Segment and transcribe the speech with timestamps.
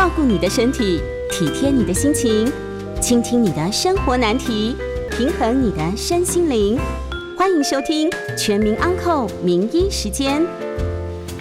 [0.00, 0.98] 照顾你的身体，
[1.30, 2.50] 体贴你的心情，
[3.02, 4.74] 倾听你的生活难题，
[5.10, 6.78] 平衡你的身心灵。
[7.36, 10.40] 欢迎收听《全民安扣名医时间》。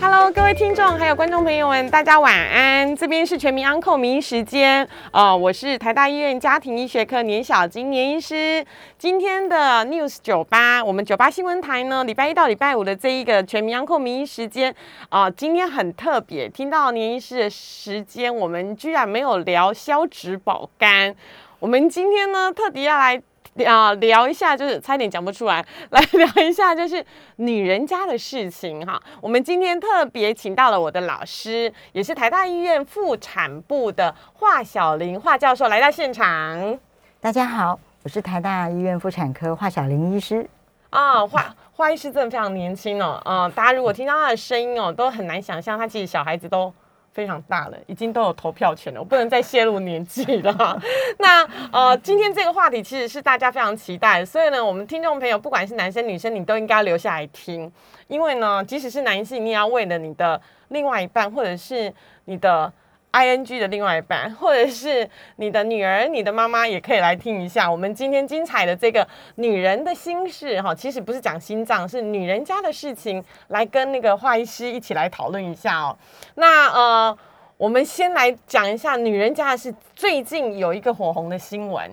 [0.01, 2.95] Hello，各位听众还有观众朋友们，大家晚安。
[2.95, 8.65] 这边是全民安扣名医时间，呃，我是台大医院家庭医学科年小金年医师。
[8.97, 14.73] 今天的 News 九八，我们九八新闻台呢，礼拜一到礼拜五的这一个全民安扣名医时间，
[15.09, 21.13] 啊，今天很特别，听到年医师的时间，我们居然没有聊消脂保肝。
[21.59, 23.21] 我们今天呢，特地要来。
[23.65, 27.05] 啊，聊一下就是差点讲不出来，来 聊一下就是
[27.37, 29.01] 女人家的事情哈。
[29.21, 36.79] 我们今天特别请到了我的老师，也是台大医院妇产部的华小玲华教授来到现场。
[37.19, 40.47] 大家好，我是台大医院妇产科华小玲医师。
[40.91, 43.21] 啊，华华医师真的非常年轻哦。
[43.25, 46.73] 啊，大家如果听到他的声音哦，都很难想象他其实小孩子都。
[47.19, 50.81] 非常大了，已经都有投票权了，我不能再泄露年纪了。
[51.19, 57.69] 那呃，今天这个话题其实是大家非常期待，所以呢，我们听众朋友不管是男生女生，你都应该留下来听，
[58.07, 62.71] 因为呢，即使是男性，你也要为了你的另外一半或者是你的。
[63.11, 70.75] I N G 的另外一半，或者是你的女儿、你的妈妈，也可以来听一下我们今天精彩的这个女人的心事哈。
[70.75, 75.97] 其实不是讲心脏，是女人家的事情，来跟那个华医师一起来讨论一下哦。
[76.35, 77.17] 那呃，
[77.57, 79.73] 我们先来讲一下女人家的事。
[79.95, 81.89] 最近有一个火红的新闻，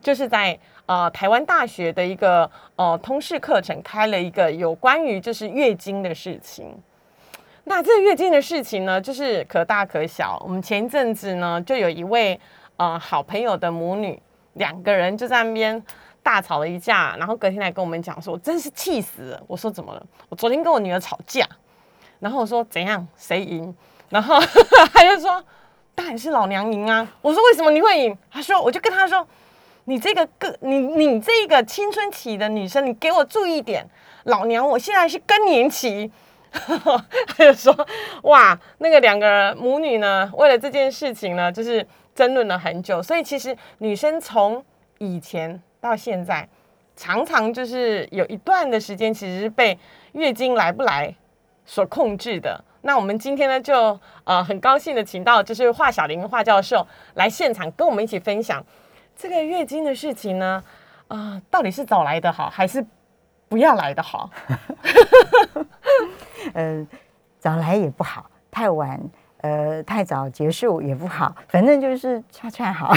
[0.00, 6.76] 就是在呃台湾大学的一个呃通识课程开了一个有关于就是月经的事情。
[7.68, 10.40] 那这个月经的事情呢，就是可大可小。
[10.44, 12.38] 我们前一阵子呢，就有一位
[12.76, 14.16] 呃好朋友的母女，
[14.52, 15.82] 两个人就在那边
[16.22, 19.42] 大吵了一架，然后隔天来跟我们讲说，我真是气死了。
[19.48, 20.06] 我说怎么了？
[20.28, 21.44] 我昨天跟我女儿吵架，
[22.20, 23.74] 然后我说怎样，谁赢？
[24.10, 24.38] 然后
[24.94, 25.44] 他就说，
[25.92, 27.04] 当然是老娘赢啊。
[27.20, 28.16] 我说为什么你会赢？
[28.30, 29.26] 他说，我就跟他说，
[29.86, 33.84] 你这个个你你这个青春期的女生，你给我注意点，
[34.22, 36.12] 老娘我现在是更年期。
[37.28, 37.86] 他就说
[38.24, 43.02] ：“哇，那个两个母女呢，为了这件事情呢，就是争论了很久。
[43.02, 44.64] 所以其实女生从
[44.98, 46.48] 以前到现在，
[46.96, 49.78] 常常就是有一段的时间，其实是被
[50.12, 51.14] 月经来不来
[51.64, 52.62] 所控制的。
[52.82, 58.64] 那我们今天呢，就呃很高兴的请到就是华小玲华教授来现场跟我们一起分享
[59.16, 60.62] 这个月经的事情呢，
[61.08, 62.84] 啊，到底是早来的好，还是
[63.48, 64.30] 不要来的好？”
[66.54, 66.86] 呃，
[67.38, 69.00] 早来也不好，太晚
[69.42, 72.94] 呃太早结束也不好，反正就是恰恰好。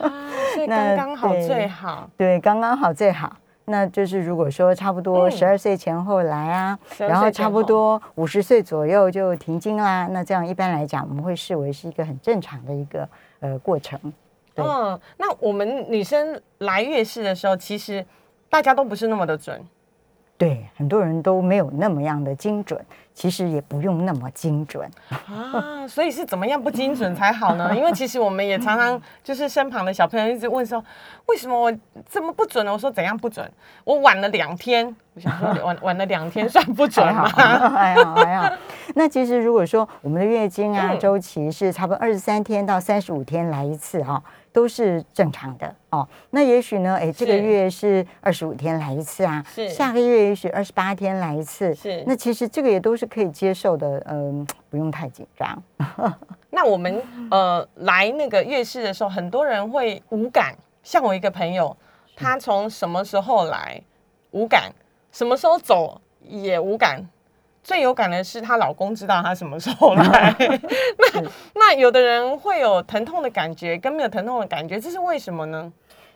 [0.66, 3.36] 那刚刚好最好，对，刚刚好最好。
[3.70, 13.06] 那就是如果说差不多十二岁前后来啊，然后差不多五十岁左右就停经啦，那这样一般来讲，我们会视为是一个很正常的一个
[13.40, 14.00] 呃过程。
[14.56, 18.04] 嗯，那我们女生来月事的时候，其实
[18.48, 19.62] 大家都不是那么的准。
[20.38, 22.80] 对，很多人都没有那么样的精准，
[23.12, 25.84] 其实也不用那么精准啊。
[25.88, 27.74] 所以是怎么样不精准才好呢？
[27.76, 30.82] 因为其实我们也常常就是身旁的小朋友一直问说，
[31.26, 31.76] 为什么我
[32.08, 32.72] 这么不准呢？
[32.72, 33.50] 我说怎样不准？
[33.82, 37.28] 我晚了两天，我想说晚晚了两天算不准吗？
[37.28, 38.56] 还好还好。
[38.94, 44.22] 那其实如果说我们的月经啊周期是差不多二十三天到三十五天来一次哈。
[44.52, 46.06] 都是正常的哦。
[46.30, 46.96] 那也许呢？
[46.96, 49.44] 哎，这个月是二十五天来一次啊。
[49.54, 49.68] 是。
[49.68, 51.74] 下个月也许二十八天来一次。
[51.74, 52.02] 是。
[52.06, 55.62] 那其实这个也都是可以接受的，嗯，不用太紧张。
[56.50, 60.54] 那我们呃来那个月事的时候，很多人会无感。
[60.82, 61.76] 像我一个朋友，
[62.16, 63.80] 他从什么时候来
[64.30, 64.72] 无感，
[65.12, 67.06] 什么时候走也无感。
[67.68, 70.34] 最有感的是她老公知道她什么时候来。
[71.12, 71.22] 那
[71.54, 75.70] 那有的人会有疼痛的感觉，跟没有疼痛的感觉，这是为什么呢？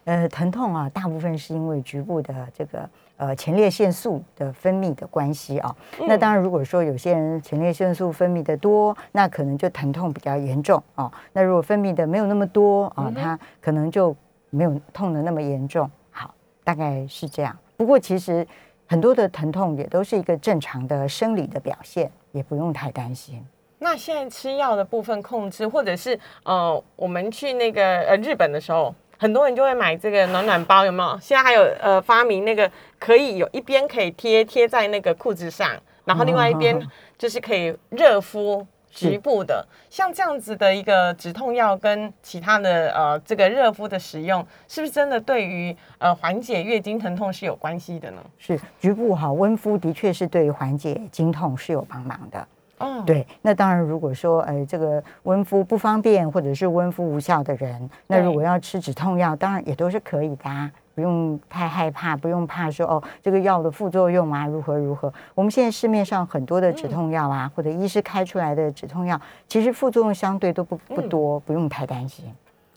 [0.04, 5.76] 呃，疼痛啊，大部分是因为局部的这个呃前列腺素的分泌的关系啊。
[6.08, 11.12] 那当然，如果说有些人前列腺素分泌的多，那可能就疼痛比较严重啊。
[11.34, 14.16] 那如果分泌的没有那么多啊，它可能就
[14.49, 15.88] 没有痛的那么严重。
[16.10, 16.34] 好，
[16.64, 17.54] 大概是这样。
[17.76, 18.46] 不过其实。
[18.92, 23.42] 很多的疼痛也都是一个正常的生理的表现，也不用太担心。
[23.78, 31.18] 那现在吃药的部分控制，或者是呃，我们去那个呃日本的时候，很多人就会买这个暖暖包，有没有？
[31.22, 35.70] 现在还有呃发明那个可以有一边可以贴贴在那个裤子上，
[36.04, 36.78] 然后另外一边
[37.16, 38.66] 就是可以热敷。
[38.92, 48.22] 局部的，像这样子的一个止痛药跟其他的呃这个热敷的使用，是不是真的对于呃缓解月经疼痛是有关系的呢？
[48.38, 52.46] 是局部哈温敷的确是对于缓解经痛是有帮忙的。
[52.78, 65.12] 哦，对，那当然，如果说呃这个温敷不方便或者是温敷无效的人，那如果要吃止痛药，当然也都是可以的啊，不用太害怕，不用怕说哦这个药的副作用啊如何如何。
[65.34, 72.26] 我们现在市面上很多的止痛药啊，或者医师开出来的止痛药，其实副作用相对都不不多，不用太担心。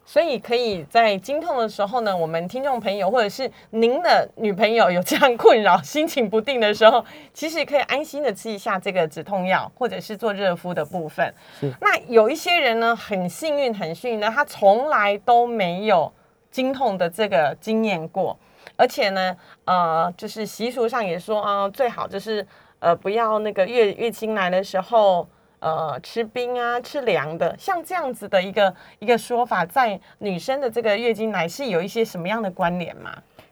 [0.07, 7.03] 所以可以在经痛的时候呢，我们听众朋友或者是您的女朋友有这样困扰、心情不定的时候，
[7.33, 11.33] 其实可以安心的吃一下这个止痛药，或者是做热敷的部分。
[11.81, 16.13] 那有一些人呢，很幸运、很幸运的，他从来都没有
[16.55, 18.37] 经痛的这个经验过，
[18.77, 19.35] 而且呢，
[19.65, 22.45] 呃，就是习俗上也说啊，最好就是
[22.79, 25.27] 呃不要那个月月经来的时候。
[25.59, 33.09] 呃，吃冰啊，吃凉的，像这样子的一个一个说法，在女生的这个月经来是有一些什么样的关联吗？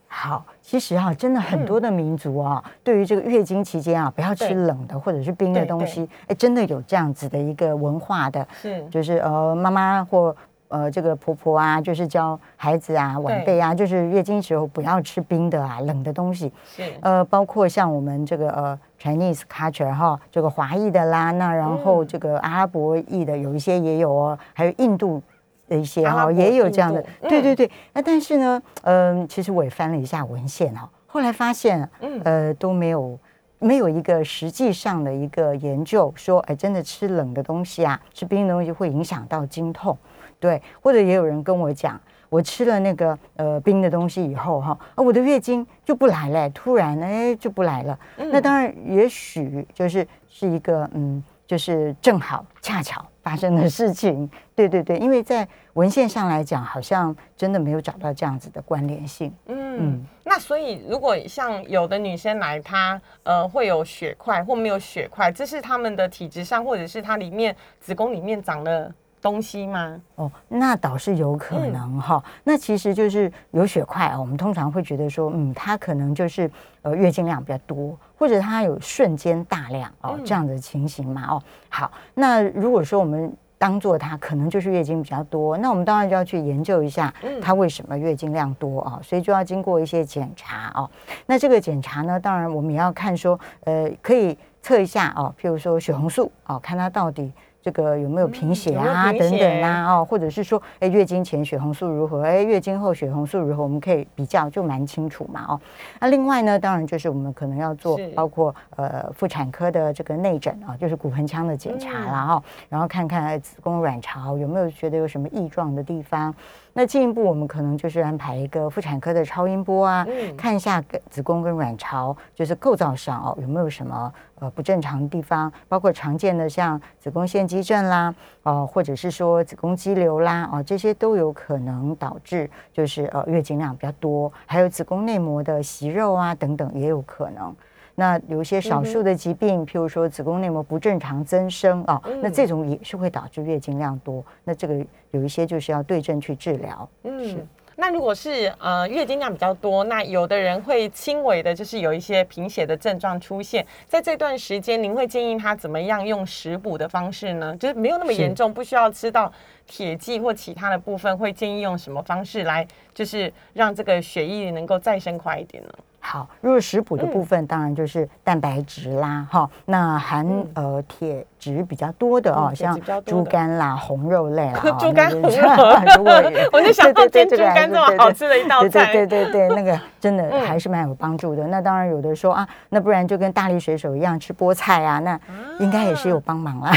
[0.07, 10.35] 好，其实哈，真的很多的民族啊，对于这个月经期间啊，不要吃冷的或者是冰的东西，哎，真的有这样子的一个文化的，是，就是呃，妈妈或。
[10.73, 16.51] 呃，这个婆婆啊，就是教孩子啊、晚辈啊，就是月经时候不要吃冰的啊、冷的东西。
[16.65, 16.81] 是。
[17.01, 25.21] 呃，包括像我们这个呃 Chinese culture 哈，这个华裔的啦，那然后这个阿拉伯裔的有一些也有哦，还有印度
[25.67, 27.05] 的一些哈，也有这样的。
[27.21, 27.69] 对对对。
[27.93, 31.87] 那但是呢，嗯，其实我也翻了一下文献哈，后来发现，
[32.23, 33.19] 呃，都没有
[33.59, 39.95] 没有一个实际上的一个研究说，哎，真的吃冷的东西啊，吃冰的东西会影响到经痛。
[40.43, 41.97] 对，或者也有人跟我讲，
[42.27, 47.97] 我吃了那个呃冰的东西以后哈，啊我的月经就不来了，突然哎就不来了。
[48.17, 54.29] 那当然也许就是是一个嗯，就是正好恰巧发生的事情。
[54.53, 59.33] 对对对，因为在文献上来讲，好像真的没有找到这样子的关联性。
[59.45, 68.93] 嗯，那所以如果像有的女生来，她呃会有血块或没有血块，这是她们的体质上，或者是她里面子宫里面长了。
[69.23, 69.99] 东西吗？
[70.15, 72.21] 哦，那倒是有可能哈。
[72.43, 74.19] 那其实就是有血块啊。
[74.19, 81.25] 我们通常会觉得说，嗯，它可能就是呃月经量比较多，或者它有瞬间大量哦这样的情形嘛。
[81.29, 88.99] 哦，好，那如果说我们当做它可能就是月经比较多，那我们当然就要去研究一下它为什么月经量多啊。
[89.01, 90.89] 所以就要经过一些检查哦。
[91.25, 97.31] 那这个检查呢，当然我们也要看说，呃，可以测一下哦，譬如说血红素哦，看它到底。
[97.63, 99.11] 这个有没有贫血啊？
[99.13, 102.21] 等等啊，哦，或者是说，哎，月经前血红素如何？
[102.23, 103.63] 哎，月经后血红素如何？
[103.63, 105.61] 我们可以比较，就蛮清楚嘛，哦。
[106.01, 116.35] 那另外呢，当然就是我们可能要做，包括呃妇产科的这个内诊啊，就是骨盆腔的检查啦，哈，然后看看子宫卵巢有没有觉得有什么异状的地方。
[116.75, 120.05] 那进一步，我们可能就是安排一个妇产科的超音波啊，
[120.35, 137.55] 看一下子宫跟卵巢就是构造上哦有没有什么呃不正常的地方，包括常见的像子宫腺肌症啦，哦或者是说子宫肌瘤啦，哦这些都有可能导致就是呃月经量比较多，还有子宫内膜的息肉啊等等也有可能。
[137.95, 144.23] 那有一些少数的疾病，譬如说子宫内膜不正常增生啊，那这种也是会导致月经量多。
[144.43, 146.89] 那这个有一些就是要对症去治疗。
[147.03, 157.55] 嗯，那如果是呃月经量比较多，那有的人会轻微的，就是有一些贫血的症状出现，在这段时间，您会建议他怎么样用食补的方式呢？
[157.57, 159.31] 就是没有那么严重，不需要吃到
[159.67, 165.69] 铁剂或其他的部分，会建议用什么方式来，就是让这个血液能够再生快一点呢？
[166.05, 175.29] 好，如果食补的部分，当然就是蛋白质啦，哈，那含呃铁质比较多的哦，像猪肝啦、红肉类啦， 猪肝红肉，
[175.97, 176.11] 如果
[176.51, 181.47] 我就想到煎猪肝这么好吃的一道菜，对对对对，那个真的还是蛮有帮助的。
[181.47, 185.17] 那当然有的说啊，那不然就跟大力水手一样吃菠菜啊，那
[185.61, 186.73] 应该也是有帮忙啦。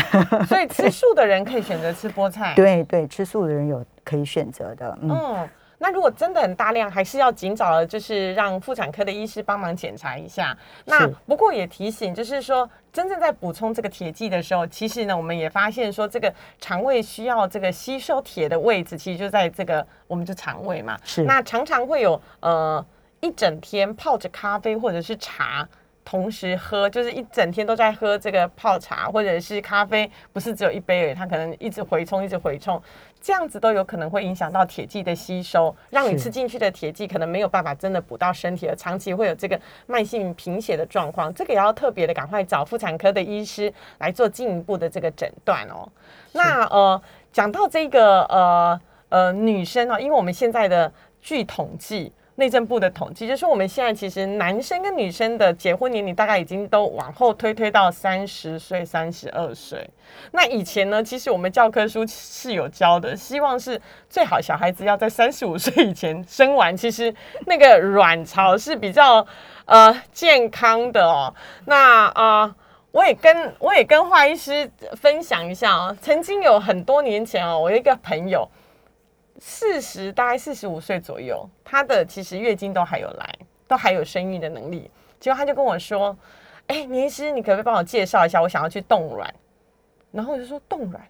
[0.46, 5.48] 所以吃素的人可以选择吃菠菜，对对，吃素的人有可以选择的，嗯。
[5.78, 10.56] 那如果真的很大量，还是要尽早的，就是让妇产科的医师帮忙检查一下。
[10.84, 20.98] 那不过也提醒，就是说，真正在补充这个铁剂的时候，其实呢，我们也发现说，这个肠胃需要这个吸收铁的位置，其实就在这个我们的肠胃嘛。
[21.04, 21.22] 是。
[21.24, 22.84] 那常常会有呃
[23.20, 25.68] 一整天泡着咖啡或者是茶。
[26.08, 32.80] 同时喝，就是一整天都在喝这个泡茶或者是咖啡，不是只有一杯而已，它可能一直回冲，一直回冲，
[33.26, 45.88] 这样子都有可能会影响到铁剂的吸收，让你吃进去的铁剂可能没有办法真的补到身体，而长期会有这个慢性贫血的状况，这个也要特别的赶快找妇产科的医师来做进一步的这个诊断哦。
[46.30, 47.02] 那呃，
[47.32, 52.12] 讲到这个呃呃女生哦，因为我们现在的据统计。
[52.36, 59.88] 内政部的统计，就是我们现在其实男生跟女生的结婚年龄大概已经都往后推推到三十岁、三十二岁。
[60.30, 67.14] 那以前呢，其实我们教科书是有教的，希望是最好小孩子要在三十五岁以前生完，其实
[67.46, 69.26] 那个卵巢是比较
[69.64, 71.34] 呃健康的哦。
[71.64, 72.54] 那啊。
[72.92, 78.48] 我也跟我也跟华医师分享一下啊，曾经有很多年前哦，我一个朋友，
[79.38, 83.34] 四十大概四十五岁左右，他的其实月经都还有来，
[83.68, 84.90] 都还有生育的能力，
[85.20, 86.16] 结果他就跟我说
[86.68, 88.40] ：“哎，倪医师，你可不可以帮我介绍一下？
[88.40, 89.32] 我想要去冻卵。”
[90.12, 91.06] 然后我就说：“冻卵，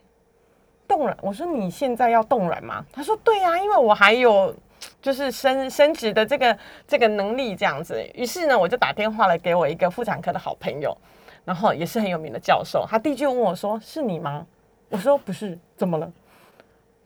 [0.89, 4.55] 冻卵。”我说：“你现在要冻卵吗？”他说：“对呀，因为我还有
[5.01, 10.97] 就是生生殖的这个这个能力这样子。”于是呢，我就打电话来给我一个妇产科的好朋友。
[11.45, 14.45] 然后也是很有名的教授，他第一句问我说：“是你吗？”
[14.91, 16.13] 我说：“不是，怎么了？”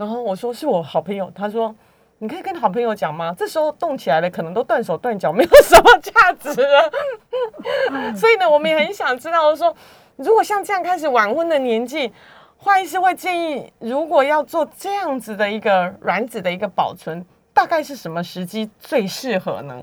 [0.01, 1.75] 然后我说：“是我好朋友。”他说
[2.21, 3.35] ：“你可以跟好朋友讲吗？
[3.37, 6.91] 这时候动起来了，可能都断手断脚，没有什么价值了。
[8.17, 9.77] 所以呢，我们也很想知道说，
[10.17, 12.11] 如果像这样开始晚婚的年纪，
[12.57, 19.83] 华医师会建议，如果要做这样子的一个卵子的一个保存，大概是什么时机最适合呢？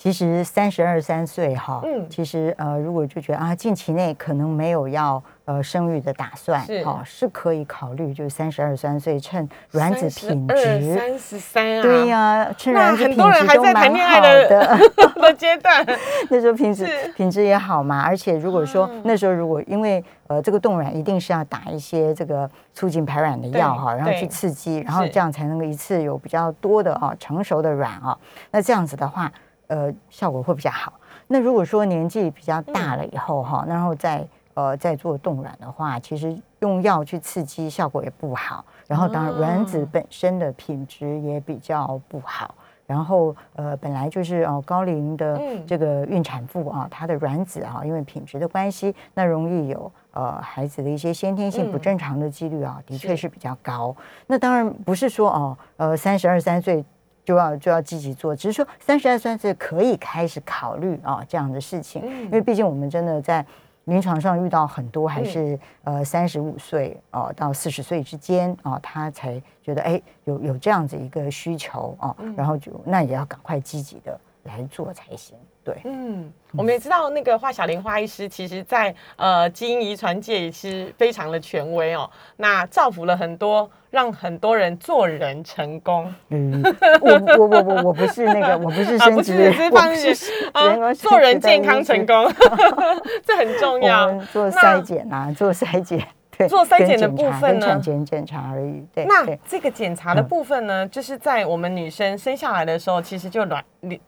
[0.00, 6.82] 其实三十二三岁哈，嗯，其实呃，如果就觉得啊，近期内可能没有要呃生育的打算，是。
[6.82, 10.94] 哈，是可以考虑，就是三十二三岁，趁卵子品质。
[10.94, 14.78] 三十三啊，对呀，趁卵子品质都蛮好的。
[15.20, 15.86] 的阶段，
[16.30, 28.16] 那时候品质品质也好嘛，而且如果说那时候如果因为呃这个冻卵一定是要打一些这个促进排卵的药哈，然后去刺激，然后这样才能够一次有比较多的啊成熟的卵啊，
[28.50, 29.30] 那这样子的话。
[29.70, 30.92] 呃，效果会比较好。
[31.28, 38.64] 那如果说年纪比较大了以后哈，然后再呃再做冻卵的话，其实用药去刺激效果也不好。
[38.88, 42.52] 然后当然卵子本身的品质也比较不好。
[42.84, 53.94] 然后呃本来就是哦高龄的这个孕产妇啊，她的卵子啊，因为品质的关系，那容易有呃孩子的一些先天性不正常的几率啊，的确是比较高。
[54.26, 56.84] 那当然不是说哦呃三十二三岁。
[57.30, 63.46] 就要就要积极做，只是说三十二三岁可以开始考虑啊这样的事情，因为毕竟我们真的在
[63.84, 75.36] 临床上遇到很多还是呃三十五岁哦到四十岁之间啊，他才觉得哎有有这样子一个需求啊，然后就那也要赶快积极的来做才行。
[75.70, 82.10] 对，嗯，我们也知道那个华小玲花医师，其实在呃基因遗传界也是非常的权威哦。
[82.36, 86.12] 那造福了很多，让很多人做人成功。
[86.30, 86.60] 嗯，
[87.00, 92.32] 我我我我我不是那个，我不是生殖，我不是啊，做人健康成功，
[93.24, 94.12] 这很重要。
[94.32, 96.04] 做筛检啊，做筛检。
[96.48, 97.66] 做筛检的部分呢？
[97.66, 98.86] 产检检查而已。
[98.94, 103.64] 对，那这个检查的部分呢，就是在我们女生生下来的时候，其实就卵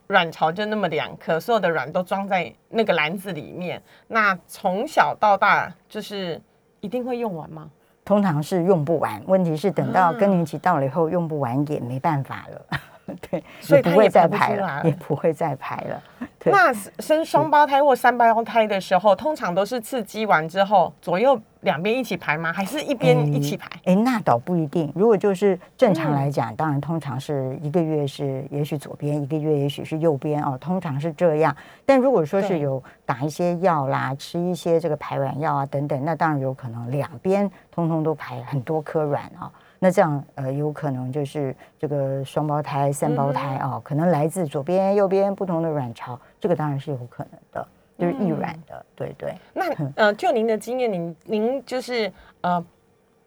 [0.08, 3.82] 卵巢就那么两颗，所有的卵都装在那个篮子里面。
[4.08, 6.40] 那从小到大，就是
[6.80, 7.68] 一定会用完吗？
[8.04, 9.22] 通常是用不完。
[9.26, 12.78] 问题是等到更年期到了以后，用不完也没办法了。
[13.30, 16.02] 对，所以不会再排了，也不会再排了。
[16.44, 22.52] 那生双胞胎或三胞胎的时候，通常都是刺激完之后，左右两边一起排吗？
[22.52, 23.68] 还是一边一起排？
[23.84, 24.92] 哎，那倒不一定。
[24.94, 31.56] 如果就是正常来讲，当然通常是一个月是也许左边，一个月也许是右边哦，通常是这样。
[31.86, 39.50] 但如果说是有打一些药啦，吃一些这个排卵药啊等等，那当然有可能两边通通都排很多颗卵啊。
[39.84, 49.34] 那这样呃，有可能就是这个双胞胎、三胞胎啊，可能来自左边、右边不同的卵巢，这个当然是有可能的，就是易卵的，对对。
[49.52, 49.64] 那
[49.96, 52.12] 呃，就您的经验，您您就是
[52.42, 52.64] 呃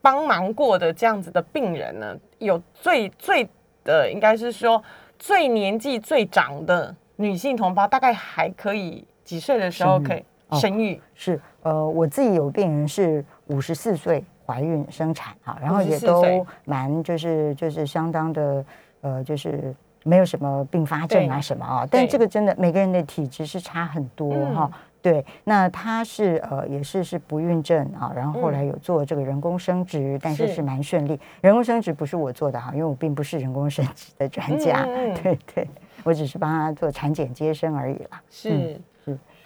[0.02, 3.46] 帮忙过的这样子的病人呢，有最最
[3.84, 4.82] 的应该是说
[5.20, 10.24] 最年纪最长的女性同胞，大概还可以几岁的时候可以
[10.58, 11.02] 生育？
[11.16, 14.24] 是呃，我自己有病人是五十四岁。
[14.46, 18.66] 怀孕生产啊，然后也都蛮就是就是相当的
[19.02, 19.74] 呃，就是
[20.04, 24.72] 没有什么并发症啊什么啊，但这个真的每个人的体质是差很多哈。
[25.02, 31.20] 对，那他是呃也是是不孕症啊，然后后来有做这个人工生殖，但是是蛮顺利。
[31.42, 34.84] 人工生殖不是我做的哈，因为我并不是人工生殖的专家，
[35.22, 35.68] 对对，
[36.04, 38.20] 我只是帮他做产检接生而已啦。
[38.32, 38.82] 是。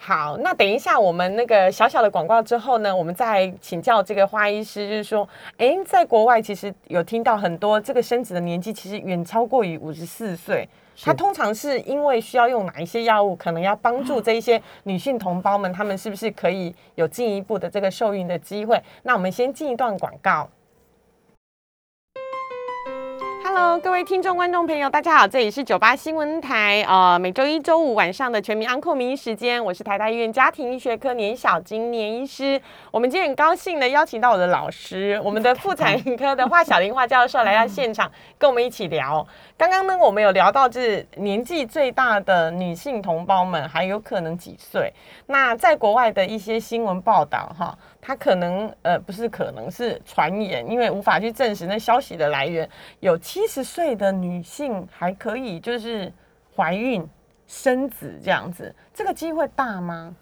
[0.02, 5.28] 好，那等一下我们那个小小的广告之后呢，我们再请教这个花医师，就是说，
[5.58, 10.66] 哎，在国外其实有听到很多这个生子的年纪其实远超过于五十四岁，
[11.02, 18.82] 它通常是因为需要用哪一些药物，可能要帮助这一些女性同胞们，她们是不是可以有进一步的这个受孕的机会？
[19.02, 20.48] 那我们先进一段广告。
[23.52, 32.60] Hello，各位听众、观众朋友，大家好，这里是九八新闻台，呃，每周一、周五晚上的全民安扣名医时间，我是台大医院家庭医学科年小金年医师。
[32.92, 39.26] 我们今天很高兴的邀请到我的老师，我们的妇产科的华小玲华教授来到现场，跟我们一起聊。
[39.56, 44.92] 刚刚呢，我们有聊到，就是年纪最大的女性同胞们还有可能几岁？
[45.26, 47.76] 那在国外的一些新闻报道，哈。
[48.00, 52.68] 他可能呃不是可能是传言，因为无法去证实那消息的来源。
[53.00, 56.12] 有七十岁的女性还可以就是
[56.56, 57.06] 怀孕
[57.46, 60.14] 生子这样子，这个机会大吗？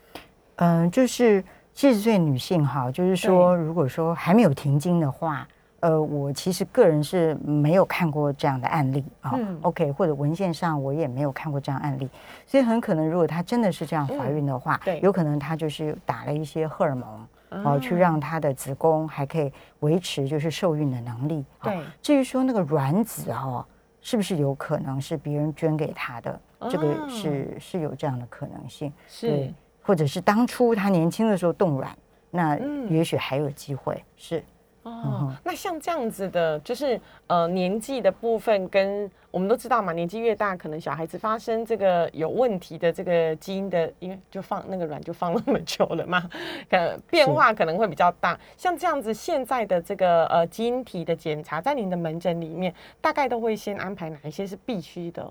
[0.56, 5.46] 嗯，就是七十岁女性哈，就是说如果说还没有停经的话，
[5.80, 9.38] 呃，我其实个人是没有看过这样的案例啊。
[9.62, 12.08] OK，或者文献上我也没有看过这样案例，
[12.44, 17.06] 所以很可能如果她真的是这样怀孕的话，对，有可能她就是打了一些荷尔蒙。
[17.50, 21.44] 哦，去让她的子宫还可以维持就是受孕的能力。
[21.62, 23.64] 对，至于说那个卵子哦，
[24.00, 26.40] 是不是有可能是别人捐给她的？
[26.70, 28.92] 这个是是有这样的可能性。
[29.06, 29.52] 是，
[29.82, 31.96] 或者是当初她年轻的时候冻卵，
[32.30, 34.04] 那也许还有机会。
[34.16, 34.42] 是。
[34.84, 46.30] 哦，那像这样子的，就是呃年纪的部分，跟我们都知道嘛，年纪越大，可能小孩子发生这个有问题的这个基因的，因为就放那个卵就放那么久了嘛，
[46.70, 48.38] 呃变化可能会比较大。
[48.56, 55.30] 像这样子，现在的这个呃基因体的检查，在您的门诊里面，大概都会先安排哪一些是必须的？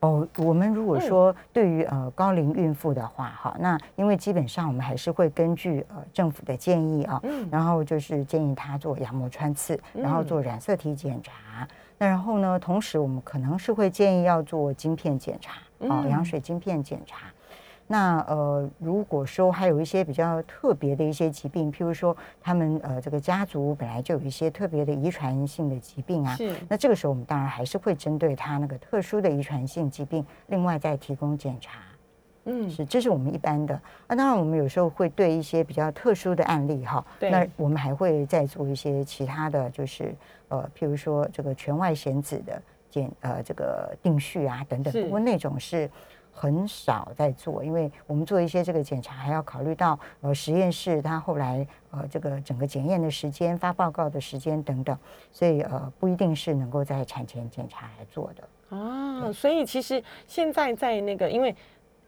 [0.00, 17.26] 哦，我们如果说对于呃高龄孕妇的话，哈，那因为基本上我们还是会根据呃政府的建议啊，然后就是建议她做羊膜穿刺，然后做染色体检查，那然后呢，同时我们可能是会建议要做晶片检查，哦，羊水晶片检查。
[17.92, 26.54] 那呃，如果说还有一些比较特别的一些疾病，譬如说他们呃这个家族本来就有一些特别的遗传性的疾病啊，是。
[26.68, 31.80] 那这个时候我们当然还是会针对他那个特殊的遗传性疾病，另外再提供检查。
[32.44, 33.80] 嗯，是，这是我们一般的。
[34.06, 40.14] 那当然我们有时候会对一些比较特殊的案例哈，那我们还会再做一些其他的就是
[40.46, 45.90] 呃譬如说这个全外显子的检呃这个定序啊等等，不过那种是。
[46.32, 54.96] 很少在做，因为我们做一些这个检查，还要考虑到呃实验室它后来呃这个整个检验的时间、发报告的时间等等，
[55.30, 58.76] 所以呃不一定是能够在产前检查来做的。
[58.76, 61.54] 啊，所以其实现在在那个，因为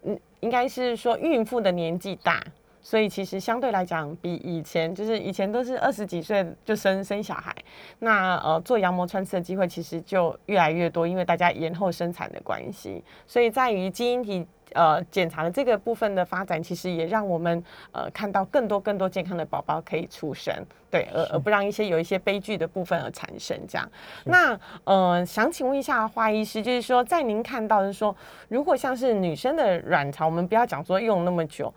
[0.05, 2.43] 嗯应该是说孕妇的年纪大。
[2.83, 7.55] 所以其实相对来讲，比以前就是以前都是二十几岁就生生小孩，
[8.01, 13.03] 那呃做羊膜穿刺的机会其实就越来越多，因为大家延后生产的关系。
[13.27, 20.53] 所以在于基因体呃检查的这个部分的发展，其实也让我们呃看到更多更多健康的宝宝可以出生，
[20.91, 23.89] 对，而而不让一些有一些悲剧的部分而产生这样。
[24.25, 28.15] 那呃想请问一下花医师，就是说在您看到是说，
[28.49, 31.73] 如果像是女生的卵巢，我们不要讲说用那么久。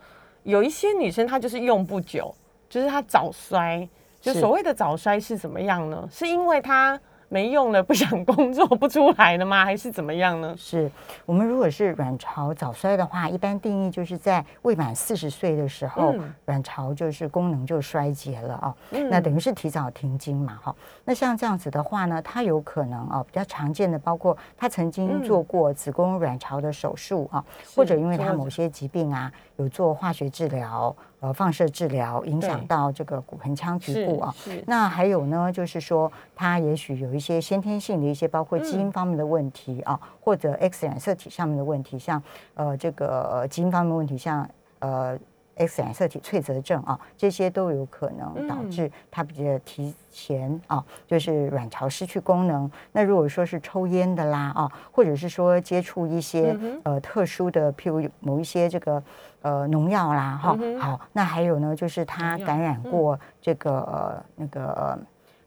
[0.46, 2.34] 有一些女生她就是用不久，
[2.70, 3.86] 就是她早衰，
[4.20, 6.08] 就所谓的早衰是怎么样呢？
[6.10, 6.98] 是因为她。
[7.28, 9.64] 没用了，不想工作不出来了吗？
[9.66, 10.54] 还是怎么样呢？
[10.56, 10.90] 是
[11.24, 16.14] 我们如果是卵巢早衰的话，一般定义就是在未满四十岁的时候，
[16.46, 18.74] 卵巢就是功能就衰竭了啊。
[19.10, 20.74] 那等于是提早停经嘛，哈。
[21.04, 30.94] 那像这样子的话呢，它有可能啊，比较常见的包括他曾经做过子宫卵巢的手术啊，或者因为他某些疾病啊，有做化学治疗。
[31.18, 34.34] 呃，放射治疗影响到这个骨盆腔局部啊。
[34.66, 42.22] 那还有呢，就是说，它也许有一些先天性的一些，包括基因方面的问题啊，或者 X 染色体上面的问题，像
[42.54, 44.48] 呃这个基因方面问题，像
[44.80, 45.18] 呃
[45.56, 52.70] X 染色体脆折症啊，这些都有可能导致它比较提前啊，就是卵巢失去功能。
[52.92, 59.02] 那如果说是抽烟的啦啊，或者是说接触一些呃特殊的，譬如某一些这个。
[59.42, 64.98] 呃，农药啦，哈，好，那还有呢，就是他感染过这个呃那个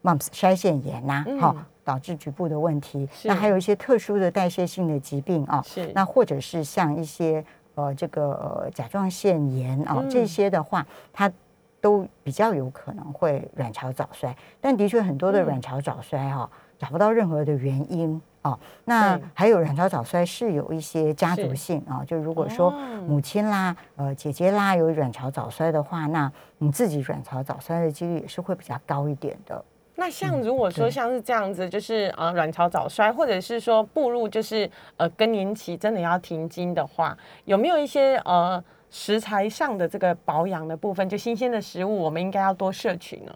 [0.04, 3.08] mumps 腮腺炎呐，哈，导致局部的问题。
[3.24, 5.92] 那还有一些特殊的代谢性的疾病啊，是。
[5.94, 7.44] 那或者是像一些
[7.76, 11.32] 呃这个呃甲状腺炎啊这些的话，它
[11.82, 14.36] 都比较有可能会卵巢早衰。
[14.60, 18.22] 但的确很多的卵巢早衰哈，找不到任何的原因。
[18.42, 22.72] 哦，那还有卵巢早衰是有一些家族性啊，就如果说
[23.06, 29.62] 母亲啦、呃姐姐啦有卵巢早衰的话，那你自己卵巢早衰的几率也是会比较高一点的。
[30.00, 43.36] 那像如果说像是这样子，就是呃卵巢早衰，或者是说步入就是呃更年期真的要停经的话，有没有一些呃食材上的这个保养的部分，就新鲜的食物，我们应该要多摄取呢？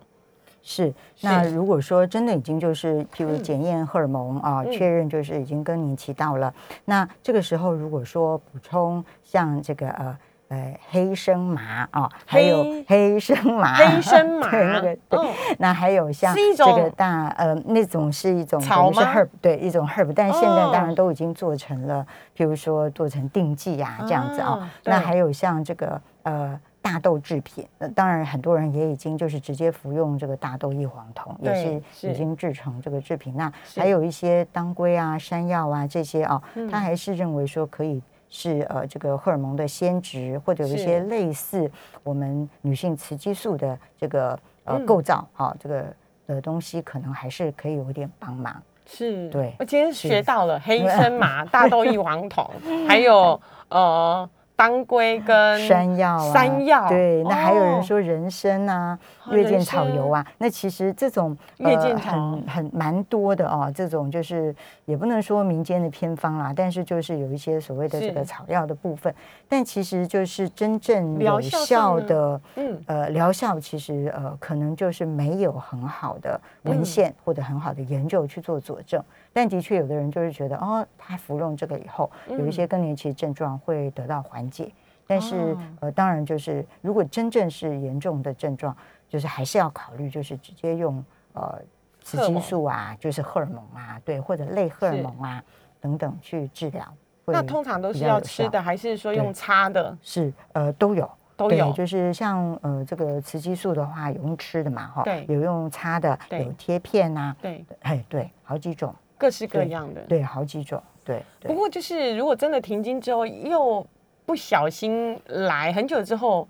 [0.66, 4.72] 是，那如果说真的已经就是，譬如检验荷尔蒙啊，嗯。
[4.72, 6.54] 确认就是已经更年期到了，
[6.86, 10.18] 那这个时候如果说补充像这个呃
[10.54, 24.94] 呃黑生麻啊，还有黑黑生麻，黑生麻，对那个对，嗯那还有像这个大呃那种是一种草等于是吗？herb 对一种 herb，但现在当然哦都已经做成了，比如说做成定剂啊这样子啊啊，对。
[24.94, 26.60] 那还有像这个呃。
[26.84, 32.12] 大豆制品，那当然很多人也已经就是直接服用这个大豆异黄酮，也是是。
[32.12, 33.34] 已经制成这个制品。
[33.38, 36.70] 那还有一些当归啊、山药啊这些啊，嗯。
[36.70, 38.02] 他还是认为说可以
[38.36, 41.70] 是呃这个荷尔蒙的先值，或者有一些类似
[42.02, 44.32] 我们女性雌激素的这个
[44.64, 45.86] 呃嗯构造啊，这个
[46.26, 48.60] 的东西可能还是可以有一点帮忙。
[48.88, 52.50] 是，对我今天学到了黑 森麻、大豆异黄酮，
[52.88, 54.28] 还有呃
[54.64, 56.88] 当归跟山药啊，山药。
[56.88, 57.82] 对，那还有人哦。
[57.82, 62.12] 说人参啊、哦月见草油啊，那其实这种月见草。
[62.14, 69.14] 很很蛮多的哦，这种就是也不能说民间的偏方啦，但是就是有一些所谓的这个草药的部分，
[69.54, 72.42] 但其实就是真正有疗效的。
[72.56, 84.72] 嗯呃，疗效其实呃，可能就是没有很好的文嗯献或者很好的研究去做佐证，但的确有的人就是觉得哦，他服用这个以后，有一些更年期症状会得到缓解，
[85.06, 88.76] 但是、呃，当然就是如果真正是严重的症状，
[89.08, 91.62] 就是还是要考虑就是直接用呃
[92.02, 95.44] 雌激素啊，就是荷尔蒙啊，对，或者类荷尔蒙啊
[95.80, 96.92] 等等去治疗。
[97.26, 101.10] 会那通常都是要吃的，还是说用擦的是呃都有。
[101.36, 101.72] 都有？
[101.74, 110.02] 就是像呃这个雌激素的话，有用吃的嘛，哈，对有用擦的，对有贴片呐、对，哎，对，好几种，各式各对样的。
[110.02, 113.86] 对，好几种，对对，不过就是如果真的停经之后，又
[114.28, 116.48] 不小心来很久之后，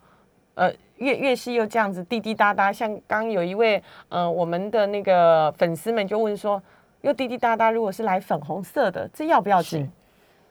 [0.55, 6.61] 呃，越越是又这样子滴滴答答，像刚有一位呃我们的那个粉丝们就问说，
[7.01, 9.89] 又滴滴答答，如果是来粉红色的，这要不要紧是？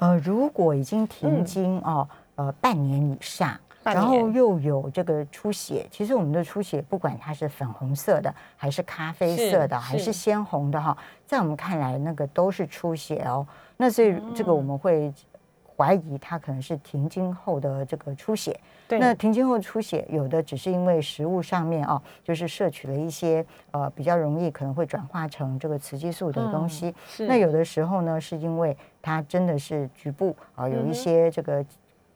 [0.02, 3.58] 呃，如果已经停嗯经哦，呃，半年以上。
[3.84, 13.44] 然后又有这个出血，其实我们的出血不管它是粉红色的，还是咖啡色的，还是是鲜红的哈，在我们看来那个都是出血哦。
[13.76, 15.12] 那所以这个我们会
[15.76, 18.58] 怀疑它可能是停经后的这个出血。
[18.88, 26.88] 对，那停经后出血，有的只是因为食物上面啊，就是摄取了一些呃比较容易可能会转化成这个雌激素的东西。
[26.88, 31.64] 嗯是那有的时候呢，是因为它真的是局部啊、有一些这个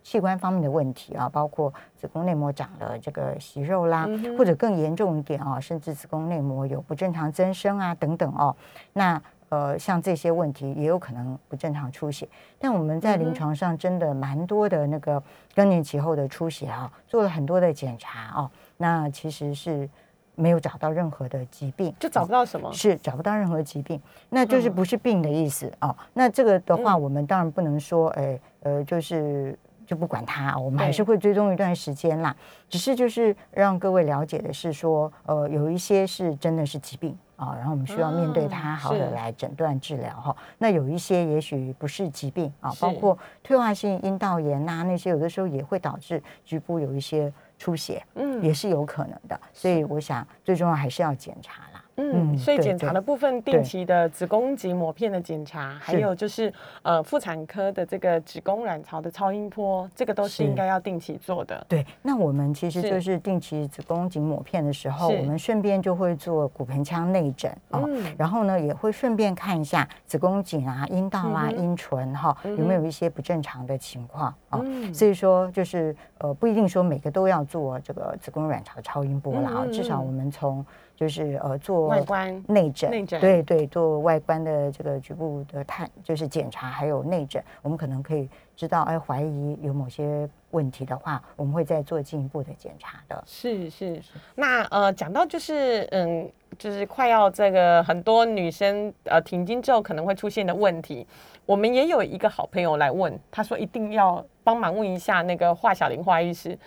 [0.03, 8.55] 器官方面的问题啊，包括子宫内膜长了这个息肉啦，嗯或者更严重一点啊，甚至子宫内膜有不正常增生啊等等哦。
[8.93, 12.29] 那呃，像这些问题也有可能不正常出血，
[12.59, 15.23] 但我们在临床上真的蛮多的那个
[15.55, 19.89] 更年期后的出血啊，做了很多的检查哦，那其实是
[20.35, 22.73] 没有找到任何的疾病，就找不到什么。
[22.73, 25.95] 是找不到任何疾病，那就是嗯不是病的意思哦。
[26.13, 32.35] 那这个的话，嗯我们当然不能说，哎，呃，就是就不管它，我们还是会追踪一段时间啦。
[32.69, 40.37] 只是就是让各位了解的是说，呃，有一些是真的是疾病啊，然后我们需要面对它，啊好好的来诊断治疗哈。
[40.59, 49.41] 那有一些也许不是疾病啊，包括退化性阴道炎呐、那些有的时候也会导致局部有一些出血，嗯也是有可能的。
[49.53, 51.76] 所以我想最重要还是要检查啦。
[51.97, 60.45] 嗯，所以检查的部分，定期的子宫颈抹片的检查，还有就是呃妇产科的这个子宫卵巢的超音波，这个都是是。
[60.45, 61.65] 应该要定期做的。
[61.69, 68.15] 对，那我们其实就是定期子宫颈抹片的时候，我们顺便就会做骨盆腔内诊哦，嗯。
[68.19, 74.61] 然后呢也会顺便看一下子宫颈啊、阴道啊、嗯阴唇哈、有没有一些不正常的情况哦。
[74.65, 74.93] 嗯。
[74.93, 80.65] 所以说就是呃不一定说每个都要做这个子宫卵巢超音波啦，至少嗯我们从
[80.97, 83.21] 就是呃做外观内诊，内诊。
[83.21, 93.23] 对对，做外观的这个局部的探，就是检查，还有内诊，我们可能可以知道，哎，怀疑有某些问题的话，我们会再做进一步的检查的。
[93.27, 94.01] 是是，
[94.35, 96.27] 那呃，讲到就是嗯，
[96.59, 101.07] 就是快要这个很多女生呃停经之后可能会出现的问题，
[101.45, 106.59] 我们也有一个好朋友来问，他说一定要帮忙问一下那个华小玲华医师，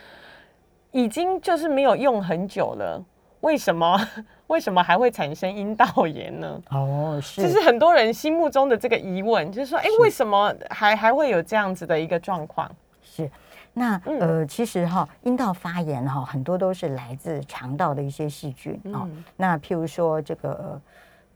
[0.91, 3.03] 已经就是没有用很久了，
[3.41, 3.99] 为什么
[4.47, 6.61] 为什么还会产生阴道炎呢？
[6.71, 12.69] 哦，是，就是很多人心目中的这个疑问，就是说，哎，为什么还还会有这样子的一个状况？
[13.03, 13.29] 是。
[13.71, 19.01] 那嗯呃，其实哈，阴道发炎哈，很多都是来自肠道的一些细菌哦。
[19.05, 20.81] 嗯那譬如说这个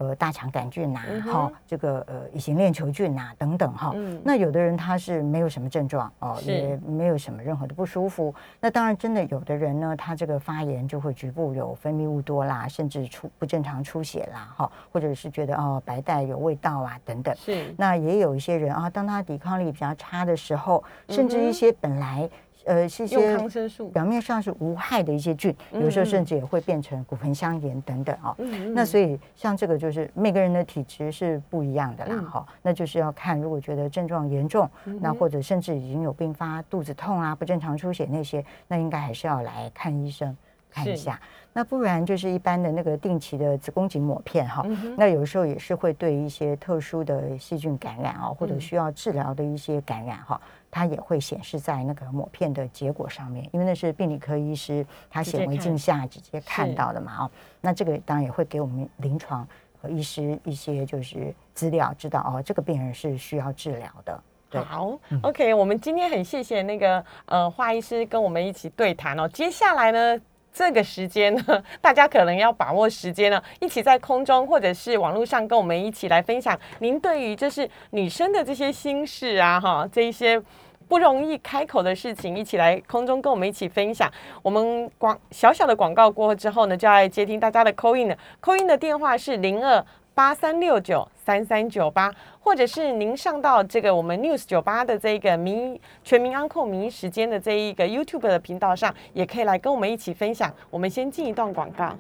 [0.04, 1.00] 呃呃大肠杆菌呐、
[1.32, 3.92] 哈、这个呃乙型链球菌呐、等等哈。
[3.96, 8.34] 嗯那有的人他是没有什么症状哦，也没有什么任何的不舒服。
[8.60, 17.36] 那当然，真的有的人呢，他这个发炎就会局部有分泌物多啦，甚至出不正常出血啦，哈，或者是觉得哦白带有味道啊等等。
[17.36, 22.30] 是那也有一些人啊，当他抵抗力比较差的时候，甚至一些本来
[22.66, 28.36] 呃是一些抗生素，表面上是无害的一些菌，有时候甚至也会变成骨盆腔炎等等啊。
[28.38, 32.26] 嗯那所以像这个就是每个人的体质是不一样的啦，嗯。
[32.26, 34.70] 哈、那就是要看如果觉得症状严重，
[35.02, 40.36] 那或者甚至已经有并发肚子痛啊、不正常出血那些，那应该还是要来看医生
[40.70, 41.20] 看一下。
[41.56, 48.60] 那不然就是一般的那个定期的子宫颈抹片哈，嗯那有时候也是会对一些特殊的细菌感染啊，或者嗯。
[48.60, 50.40] 需要治疗的一些感染哈，
[50.76, 57.32] 它也会显示在那个抹片的结果上面，因为那是病理科医师他显微镜下直接看到的嘛哦，
[57.62, 59.48] 那这个当然也会给我们临床
[59.80, 64.20] 和医师一些就是资料，知道哦这个病人是需要治疗的。
[64.50, 69.28] 对好，OK，我们今天很谢谢那个呃华医师跟我们一起对谈哦。
[69.28, 70.20] 接下来呢，
[70.54, 80.42] 这个时间呢， 大家可能要把握时间呢，一起在空中或者是网络上跟我们一起来分享您对于就是女生的这些心事啊，哈，这一些。
[80.86, 84.12] 不容易开口的事情，一起来空中跟我们一起分享。
[84.44, 88.18] 我们广小小的广告过后之后呢，就要来接听大家的 call in 了。
[88.42, 89.84] call in 的电话是零二
[90.16, 100.54] 八三六九三三九八，或者是您上到这个我们 News 九八的这个民全民安控民医时间的这一个 YouTube 的频道上，也可以来跟我们一起分享。
[100.70, 101.98] 我们先进一段广告。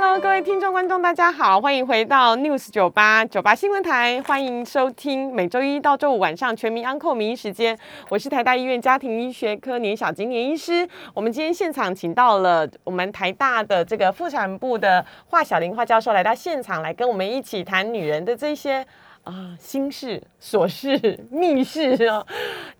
[0.00, 7.76] Hello，各位听众观众，大家好，欢迎回到 News 酒吧酒吧新闻台，欢迎收听每周一到周五晚上全民安扣名医时间。
[8.08, 10.88] 我是台大医院家庭医学科年小金年医师。
[11.12, 18.86] 我们今天现场请到了我们台大的这个妇产部的华小玲华教授来到现场，来跟我们一起谈女人的这些。
[19.24, 20.98] 啊，心事、琐事、
[21.30, 22.26] 密事哦。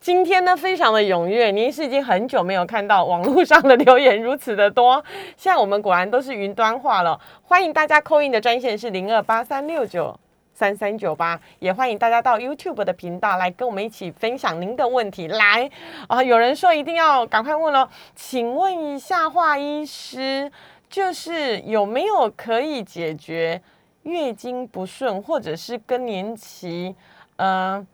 [0.01, 5.05] 今天呢，非常的踊跃，您是已经很久没有看到网络上的留言如此的多。
[5.37, 10.19] 现在我们果然都是云端化了，欢迎大家扣印的专线是零二八三六九
[10.55, 15.29] 三三九八，也欢迎大家到 YouTube 的频道来跟我们一起分享您的问题。
[15.29, 15.71] 来
[16.07, 20.51] 啊，有人说一定要赶快问哦，请问一下华医师，
[20.89, 23.61] 就是有没有可以解决？
[24.09, 26.95] 月经不顺，或者是更年期，
[27.37, 27.87] 呃，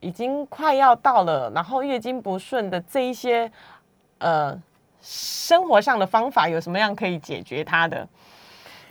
[0.00, 3.50] 已经快要到了，然后月经不顺的这一些，
[4.18, 4.60] 呃，
[5.00, 8.08] 生活上的方法有什么样可以解决它的？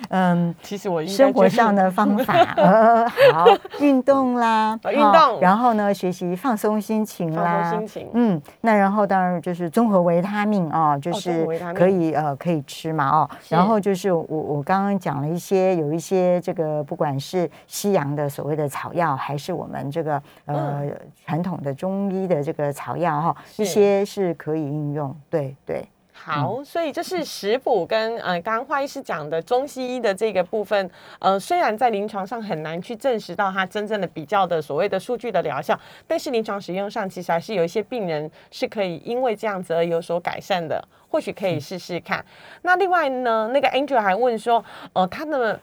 [0.10, 3.46] 嗯，其实我生活上的方法， 呃，好，
[3.80, 8.10] 运动啦， 哦运哦动然后呢，学习放松心情放啦，松心情。
[8.14, 20.84] 嗯，那然后当然就是综合维他命哦，就是可以呃可以吃嘛哦，然后就是我我刚刚讲了一些，有一些这个不管是西洋的所谓的草药，还是我们这个呃
[21.26, 23.64] 传统的中医的这个草药哈，是。
[23.64, 25.88] 一些是可以应用，对对。
[26.24, 42.26] 好，所以这是食补跟呃，刚刚华医师讲的中西医的这个部分，呃，虽然在临床上很难去证实到它真正的比较的所谓的数据的疗效，但是临床使用上其实还是有一些病人是可以因为这样子而有所改善的，或许可以试试看。
[42.64, 45.60] 那另外呢，那个 Angel 还问说，呃，他的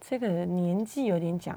[0.00, 1.56] 这个年纪有点讲。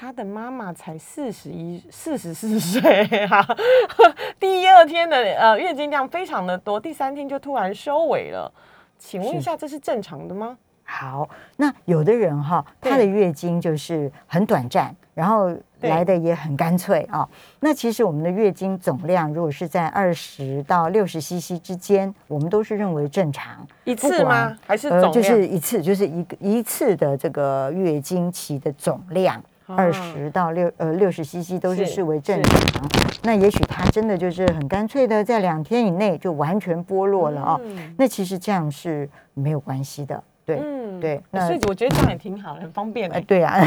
[0.00, 3.46] 他的妈妈才四十一、四十四岁哈，
[4.40, 8.50] 第二天的呃月经量非常的多，第三天就突然收尾了。
[8.98, 10.56] 请问一下，这是正常的吗？
[10.84, 17.28] 好，那有的人哈，对她的月经就是很短暂，然后对来的也很干脆啊、
[17.60, 23.66] 那其实我们的月经总量如果是在二十到六十 CC 之间，我们都是认为正常。
[23.84, 24.56] 一次吗？
[24.66, 25.12] 还是呃，总量？
[25.12, 29.38] 就是一次，就是一个一次的这个月经期的总量。
[29.70, 32.88] 啊二十到六呃六十 CC 都是是视为正常，
[33.22, 37.60] 那也许它真的就是很干脆的，在两天以内就完全剥落了哦。
[37.64, 41.20] 嗯那其实这样是没有关系的，对、嗯对。
[41.30, 43.58] 那所以我觉得这样也挺好的，很方便的、呃，对啊，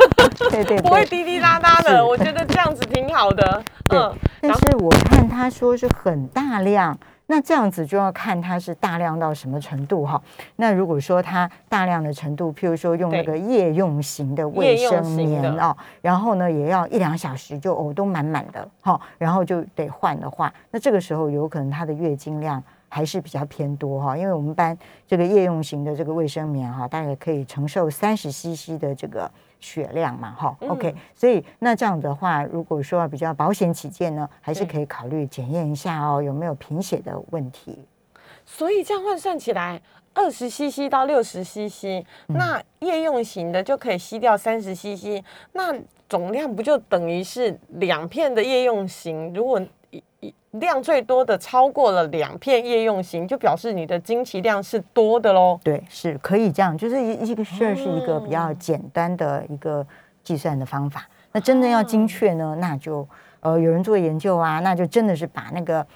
[0.50, 0.78] 对对对。
[0.78, 2.04] 不会滴滴答答的。
[2.04, 3.62] 我觉得这样子挺好的。
[3.88, 6.98] 嗯，但是我看他说是很大量，
[7.32, 10.22] 那这样子就要看它是大量到什么程度哈。
[10.56, 22.62] 那如果说它大量的程度，譬如说用那个夜用型的卫生棉哦，然后呢也要一两小时就哦都满满的哈，然后就得换的话，那这个时候有可能它的月经量。
[22.94, 24.76] 还是比较偏多哈，因为我们班
[25.08, 29.30] 这个夜用型的这个卫生棉哈，大概可以承受三十 CC 的这个
[29.62, 30.54] 血量嘛哈。
[30.60, 37.86] 嗯 OK，所以那这样的话，如果说比较保险起见呢，还是可以考虑检验一下哦，有没有贫血的问题。
[38.44, 39.80] 所以这样换算起来，
[40.12, 45.22] 二十 CC 到六十 CC，那夜用型的就可以吸掉三十 CC，
[45.52, 45.72] 那
[46.08, 49.32] 总量不就等于是两片的夜用型？
[49.32, 49.62] 如果
[50.52, 55.58] 量最多的超过了两片夜用型，就表示你的经期量是多的喽。
[55.64, 59.86] 对，是可以这样，就是一一个事儿是一个比较简单的一个
[60.22, 61.08] 计算的方法。
[61.32, 63.08] 那真的要精确呢，那就
[63.40, 65.86] 呃有人做研究啊，那就真的是把那个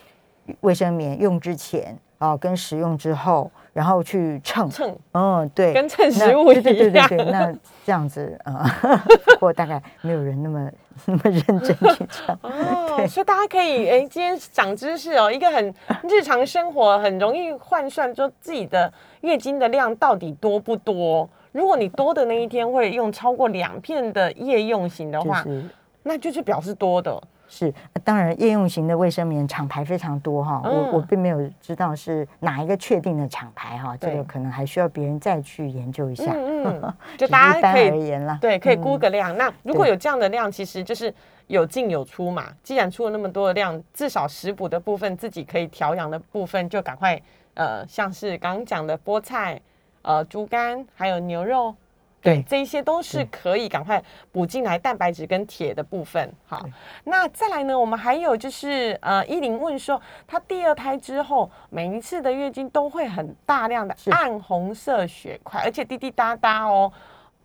[0.61, 6.91] 卫生棉用之前哦、跟使用之后，然后去称称，嗯，对，跟称那食物对对对。
[6.91, 7.53] 对对，那
[7.85, 8.65] 这样子呃，
[9.35, 10.71] 不过大概没有人那么
[11.05, 12.37] 那么认真去称。
[12.43, 15.75] 哦，所以大家可以哎，今天长知识哦，一个很
[16.09, 21.29] 日常生活很容易换算，说自己的月经的量到底多不多。
[21.53, 25.65] 如果你多的那一天会用超过两片的夜用型的话，就是
[26.03, 27.23] 那就是表示多的。
[27.49, 36.33] 是，呃当然夜用型的卫生棉厂牌非常多哈，嗯我我并没有知道是哪一个确定的厂牌哈，这对个可能还需要别人再去研究一下。
[36.35, 39.37] 嗯嗯， 就大家可以而言啦，对可以嗯估个量。
[39.37, 41.13] 那如果有这样的量，其实就是
[41.47, 42.47] 有进有出嘛。
[42.63, 47.21] 既然出了那么多的量，至少食补的部分自己可以调养的部分，就赶快
[47.55, 49.61] 呃，像是刚刚讲的菠菜、
[50.03, 51.75] 呃猪肝还有牛肉。
[52.23, 54.03] 对这一些都是可以赶快
[54.33, 56.33] 补进来蛋白质跟铁的部分。
[56.47, 56.67] 好，
[57.05, 66.93] 那再来呢，我们还有就是呃，依林问说，她第二胎之后，每一次的月经都会很大量的暗红色血块，而且滴滴答答哦，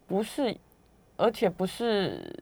[0.08, 0.56] 不是，
[1.16, 2.34] 而且不是，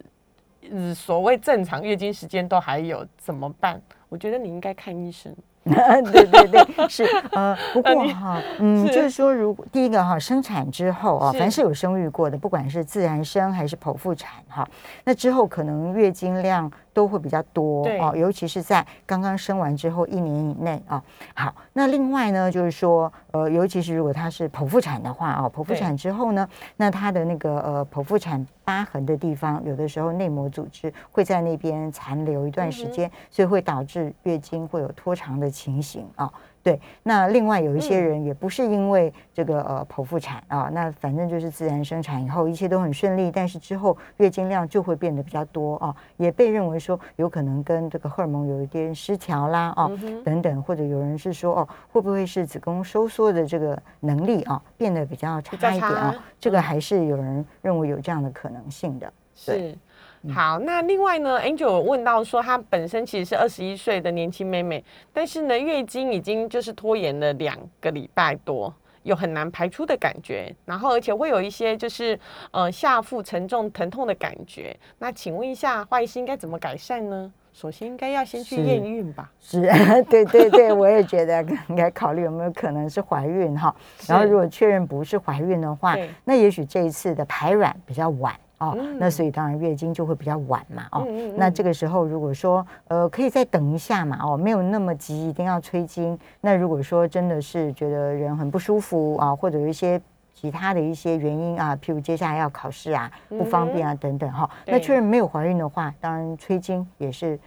[0.72, 3.82] 呃，所谓正常月经时间都还有，怎么办？
[4.08, 5.36] 我觉得你应该看医生。
[6.12, 8.94] 对对对，是呃，不过你哈，嗯，是。
[8.94, 14.68] 就是说，如果第一个哈，生产之后啊，凡是有生育过的，不管是自然生还是剖腹产哈，
[15.04, 18.00] 那之后可能月经量都会比较多对。
[18.00, 21.04] 哦，尤其是在刚刚生完之后一年以内啊。
[21.36, 36.32] 好，那另外呢，就是说，呃，尤其是如果她是剖腹产的话啊，剖腹产之后呢，那她的那个呃剖腹产疤痕的地方，有的时候内膜组织会在那边残留一段时间，所以会导致月经会有拖长的情形啊。
[36.62, 56.14] 对，那另外有一些嗯人也不是因为这个呃剖腹产啊，那反正就是自然生产以后一切都很顺利，但是之后月经量就会变得比较多啊，也被认为说有可能跟这个荷尔蒙有一点失调啦啊、嗯等等，或者有人是说哦会不会是子宫收缩的这个能力啊变得比较差一点啊？
[56.38, 59.12] 这个还是有人认为有这样的可能性的。
[59.46, 59.78] 对
[60.26, 60.32] 是。
[60.34, 72.20] 好，那另外呢，Angel 有问到说，她本身其实是二十一岁的年轻妹妹，但是呢，月经已经就是拖延了两个礼拜多，有很难排出的感觉，然后而且会有一些就是
[72.52, 74.76] 呃下腹沉重疼痛的感觉。
[74.98, 77.32] 那请问一下，华医师应该怎么改善呢？
[77.52, 79.30] 首先应该要先去是验孕吧。
[79.42, 79.62] 是，
[80.10, 83.76] 对对对，我也觉得 应该考虑有没有可能是怀孕哈。
[84.08, 91.06] 然后如果确认不是怀孕的话，那也许这一次的排卵比较晚哦，嗯那所以当然月经就会比较晚嘛哦。
[91.08, 96.18] 嗯嗯嗯那这个时候如果说呃可以再等一下嘛哦，没有那么急，一定要催经。
[96.42, 100.02] 那如果说真的是觉得人很不舒服啊，或者有一些。
[100.32, 104.50] 其他的一些原因啊，譬如接下来要考试啊，不方便啊等等哈。
[104.66, 107.38] 那对确认没有怀孕的话，当然催经也是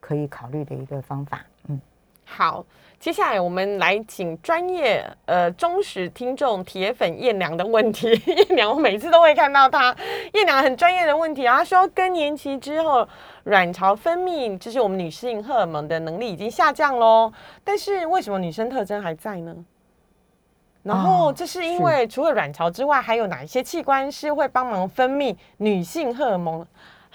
[0.00, 1.42] 可以考虑的一个方法。
[1.68, 1.78] 嗯。
[2.24, 2.64] 好，
[3.00, 8.10] 接下来我们来请专业呃忠实听众铁粉燕良的问题。
[8.26, 9.94] 燕良，我每次都会看到他，
[10.32, 11.58] 燕良很专业的问题啊。
[11.58, 13.08] 他说，更年期之后，
[13.44, 17.32] 卵巢分泌就是我们女性荷尔蒙的能力已经下降喽，
[17.62, 19.54] 但是为什么女生特征还在呢？
[20.82, 26.66] 然后哦这是因为除了卵巢之外，还有哪一些器官是会帮忙分泌女性荷尔蒙？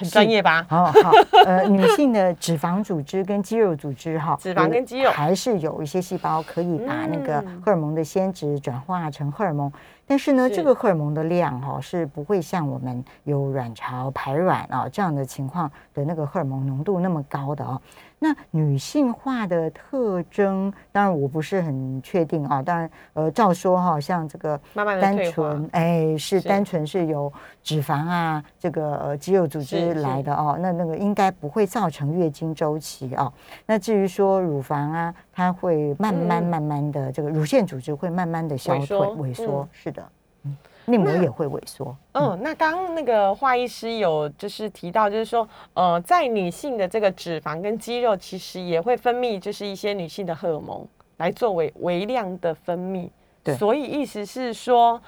[0.04, 0.66] 很专业吧？
[0.70, 1.12] 哦，好，
[1.46, 9.72] 呃， 女性的脂肪组织跟肌肉组织哈，脂肪跟肌肉还是有一些细胞可以把那个嗯荷尔蒙的先质转化成荷尔蒙，
[10.06, 17.82] 但是呢，是这个荷尔蒙的量哈是不会像我们有卵巢排卵啊这样的情况的那个荷尔蒙浓度那么高的哦。
[18.24, 22.62] 那女性化的特征，当然我不是很确定啊。
[22.62, 27.32] 当然，呃，照说哈，像这个慢慢地单纯，哎，是是单纯是由
[27.62, 30.58] 脂肪啊，这个呃肌肉组织来的哦。
[30.62, 33.32] 那那个应该不会造成月经周期哦。
[33.66, 40.10] 那至于说乳房啊，它会慢慢嗯慢慢的，这个乳腺组织会慢慢的消退萎缩萎缩嗯，是的，
[40.46, 41.96] 嗯，内膜也会萎缩。
[42.14, 50.88] 嗯，那刚刚那个华医师有就是提到，就是说，呃，在女性的这个脂肪跟肌肉，其实也会分泌，就是一些女性的荷尔蒙
[51.18, 53.10] 来作为微量的分泌。
[53.44, 55.02] 对所以意思是说，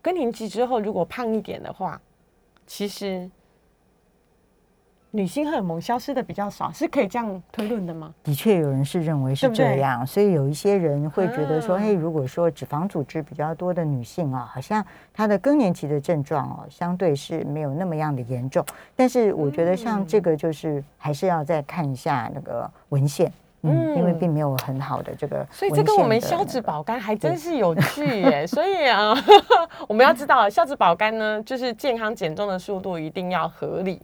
[0.00, 2.00] 更年期之后如果胖一点的话，
[2.66, 3.30] 其实
[5.16, 8.12] 女性荷尔蒙消失的比较少，是可以这样推论的吗？
[8.22, 18.62] 的确有人是认为是这样，所以有一些人会觉得说，啊嘿，如果说脂肪组织比较多的女性啊，好像她的更年期的症状哦，相对是没有那么样的严重。
[18.94, 26.60] 但是我觉得像嗯这个，就是还是要再看一下那个文献，嗯，因为嗯并没有很好的这个，所以这跟我们消脂。
[26.60, 28.44] 保肝还真是有趣耶。
[28.48, 29.14] 所以啊，
[29.86, 34.02] 我们要知道消脂保肝呢，就是健康减重的速度一定要合理，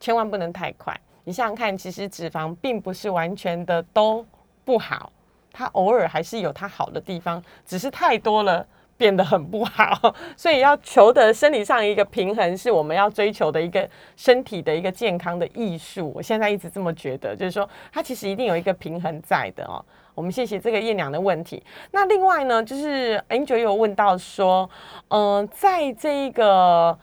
[0.00, 0.98] 千万不能太快。
[1.24, 4.24] 你想想看，其实脂肪并不是完全的都
[4.64, 5.12] 不好，
[5.52, 8.66] 它偶尔还是有它好的地方，只是太多了。
[8.98, 16.12] 变得很不好， 所以要求得生理上一个平衡，是我们要追求的一个身体的一个健康的艺术。
[16.16, 19.78] 我现在一直这么觉得，就是说它其实一定有一个平衡在的哦。
[20.16, 21.62] 我们谢谢这个燕娘的问题。
[21.92, 24.68] 那另外呢，就是 Angel 有问到说，
[25.10, 26.98] 嗯、在这个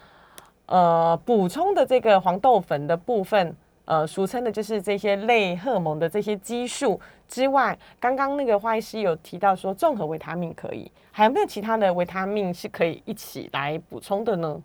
[0.68, 3.56] 呃补充的这个黄豆粉的部分，
[3.86, 14.62] 呃，俗称的就是这些类荷尔蒙的这些激素之外，刚刚那个花医师有提到说，综合维他命可以，还有没有其他的维他命是可以一起来补充的呢？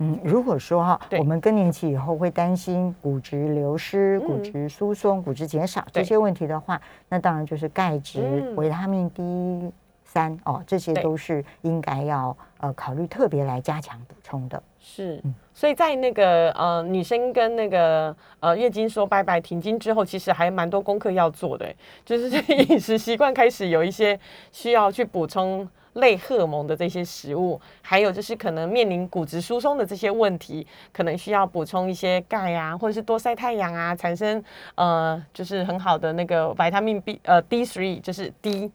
[0.00, 4.42] 嗯，如果说哈，我们更年期以后会担心骨质流失、骨嗯。
[4.42, 8.56] 质疏松、骨质减少这些问题的话，那当然就是钙质、嗯。
[8.56, 9.70] 维他命 D
[10.14, 14.62] 三哦，这些都是应该要呃考虑特别来加强补充的。
[14.78, 24.18] 是嗯，所以在那个呃女生跟那个呃月经说拜拜停经之后，其实还蛮多功课要做的欸，就是这 饮食习惯开始有一些
[24.52, 34.40] 需要去补充类荷尔蒙的这些食物，还有就是可能面临骨质疏松的这些问题，可能需要补充一些钙啊，或者是多晒太阳啊，产生
[34.76, 38.70] 呃就是很好的那个维他命 B 呃 D three 就是 D。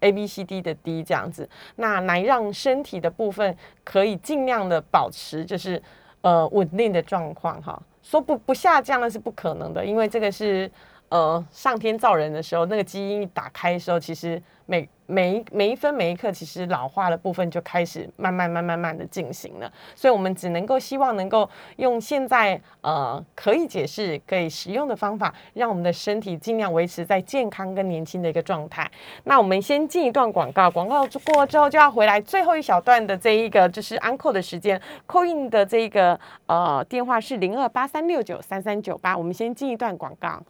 [0.00, 5.82] A、B、C、D 的 D 这样子，那来让身体的部分可以尽量的保持就是
[6.20, 7.80] 呃稳定的状况哈。
[8.02, 10.70] 说不不下降那是不可能的，因为这个是
[11.08, 19.72] 呃上天造人的时候，那个基因一打开的时候，其实每每一每一分每一刻，其实老化的部分就开始慢慢慢慢慢的进行了。
[19.94, 28.90] 所以我们只能够希望能够用现在呃可以解释、可以使用的方法，让我们的身体尽量维持在健康跟年轻的一个状态。
[29.24, 40.42] 那我们先进一段广告，广告过之后就要回来最后一小段的这一个就是安扣的时间，扣印的这一个呃电话是零二八三六九三三九八，我们先进一段广告。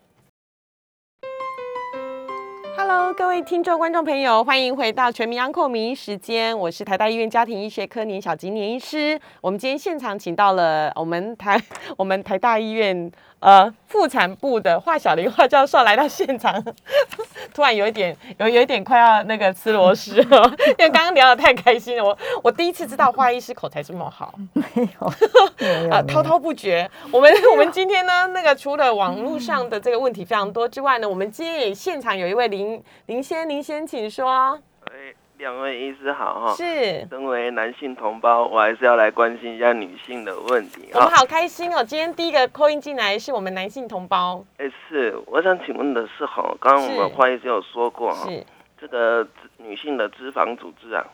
[2.89, 9.19] Hello，各位听众、观众朋友，欢迎回到全民安扣名医时间，我是台大医院家庭医学科年小吉年医师。
[9.41, 11.61] 我们今天现场请到了我们台
[11.99, 13.11] 我们台大医院
[13.41, 16.63] 呃妇产部的华小玲华教授来到现场，
[17.55, 20.45] 突然有一点有有一点快要那个吃螺丝了，
[20.79, 22.05] 因为刚刚聊得太开心了。
[22.05, 24.35] 我我第一次知道华医师口才这么好。
[24.55, 25.13] 没有，
[25.59, 26.89] 没有啊，滔滔不绝。
[27.13, 34.59] 我们我们今天呢，那个除了网络上的这个问题非常多之外呢，我们今天也现场有一位林林先，林先请说。
[34.85, 36.55] 哎，两位医师好哈。
[36.55, 41.01] 是，身为男性同胞，我还是要来关心一下女性的问题哈。
[41.01, 41.85] 我们好开心哦！
[41.85, 48.45] 今天第一个扣音进来是我们男性同胞，哎，是，我想请问的是哈，刚刚我是们花医师有说过哈，是
[48.81, 49.27] 这个
[49.59, 51.07] 女性的脂肪组织啊，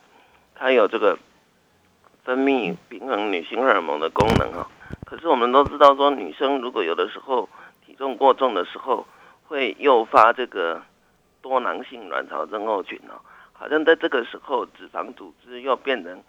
[0.55, 1.17] 它有这个
[2.23, 4.65] 分泌平衡女性荷尔蒙的功能哈。
[5.05, 7.49] 可是我们都知道说，女生如果有的时候
[7.85, 9.05] 体重过重的时候，
[9.47, 10.81] 会诱发这个
[11.41, 13.19] 多囊性卵巢症候群哦。
[13.63, 16.21] 好像在这个时候，脂肪组织又变成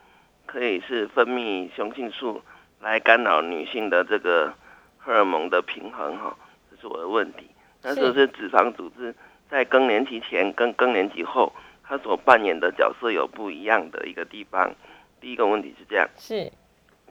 [0.47, 2.41] 可以是分泌雄性素
[2.81, 4.55] 来干扰女性的这个
[4.99, 6.33] 荷尔蒙的平衡哈，
[6.71, 7.51] 这是我的问题。
[7.83, 9.13] 那是不是脂肪组织
[9.51, 14.73] 在更年期前跟更年期后，它所扮演的角色有不一样的一个地方？
[15.21, 16.49] 第一个问题是这样，是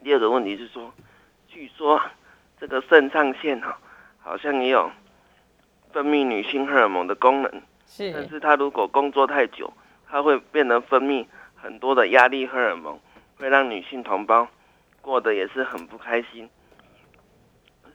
[0.02, 0.90] 第二个问题是说，
[1.48, 2.00] 据说
[2.58, 3.78] 这个肾上腺哈，
[4.22, 4.90] 好像也有
[5.92, 7.52] 分泌女性荷尔蒙的功能，
[7.86, 9.70] 是但是是它如果工作太久，
[10.14, 11.26] 它会变得分泌
[11.60, 13.00] 很多的压力荷尔蒙，
[13.36, 14.46] 会让女性同胞
[15.00, 16.48] 过得也是很不开心，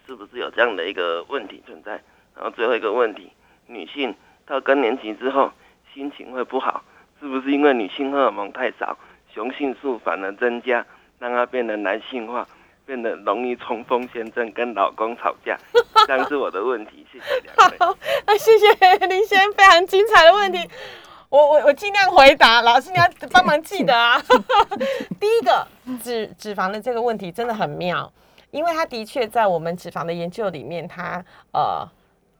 [0.05, 1.91] 是不是有这样的一个问题存在？
[2.35, 3.31] 然后最后一个问题，
[3.67, 4.13] 女性
[4.45, 5.49] 到更年期之后
[5.93, 6.83] 心情会不好，
[7.21, 8.97] 是不是因为女性荷尔蒙太少，
[9.33, 10.85] 雄性素反而增加，
[11.19, 12.45] 让她变得男性化？
[12.85, 15.57] 变得容易冲锋陷阵，跟老公吵架，
[16.05, 17.05] 这样是我的问题。
[17.13, 17.77] 谢谢两位。
[18.25, 20.57] 啊，谢谢林先非常精彩的问题。
[21.29, 24.19] 我我我尽量回答，老师你要帮忙记得啊。
[25.19, 25.67] 第一个
[26.03, 28.11] 脂脂肪的这个问题真的很妙，
[28.49, 31.23] 因为它的确在我们脂肪的研究里面，它
[31.53, 31.87] 呃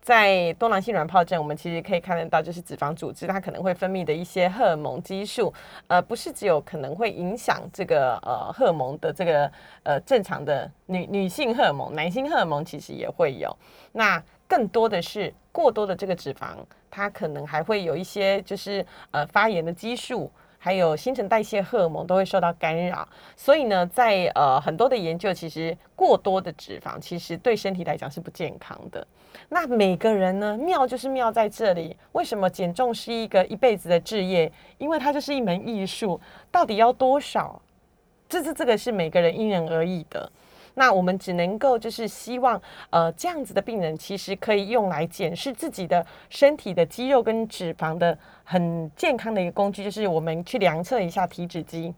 [0.01, 5.53] 在多囊性卵泡症，我们其实可以看得到，就是脂肪组织它可能会分泌的一些荷尔蒙激素，
[5.85, 9.51] 呃，不是只有可能会影响这个呃荷尔蒙的这个
[9.83, 13.55] 呃正常的女女性荷尔蒙，男性荷尔蒙其实也会有。
[13.91, 14.19] 那
[14.49, 16.57] 更多的是过多的这个脂肪，
[16.91, 20.29] 它可能还会有一些就是呃发炎的激素。
[20.61, 29.07] 还有新陈代谢荷尔蒙都会受到干扰，所以呢，在呃很多的研究，其实过多的脂肪其实对身体来讲是不健康的。
[29.47, 34.51] 那每个人呢，妙就是妙在这里，为什么减重是一个一辈子的志业？
[34.77, 36.19] 因为它就是一门艺术，
[36.51, 37.61] 到底要多少？
[38.27, 40.29] 这是这个是每个人因人而异的。
[40.75, 51.93] 那我们只能够就是希望，呃，这样子的病人其实可以用来检视自己的身体的肌肉跟脂肪的很健康的一个工具，就是我们去量测一下体脂机，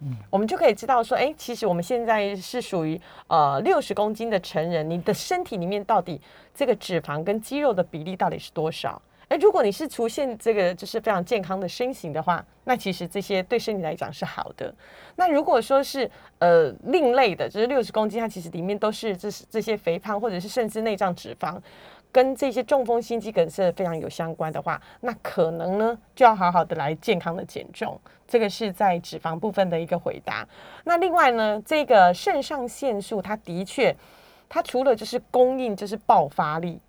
[0.00, 6.20] 嗯，我们就可以知道说，哎，其实我们现在是属于呃六十公斤的成人，你的身体里面到底
[6.54, 9.00] 这个脂肪跟肌肉的比例到底是多少？
[9.30, 14.74] 哎，如果你是出现这个就是非常健康的身形的话，那其实这些对身体来讲是好的。
[15.14, 16.10] 那如果说是
[16.40, 21.56] 呃另类的，就是六十公斤，它其实里面都是这是这些肥胖，或者是甚至内脏脂肪，
[22.10, 27.96] 跟这些中风、心肌梗塞非常有相关的话，那可能呢就要好好的来健康的减重。
[28.26, 30.44] 这个是在脂肪部分的一个回答。
[30.82, 33.94] 那另外呢，这个肾上腺素，它的确，
[34.48, 36.80] 它除了就是供应，就是爆发力。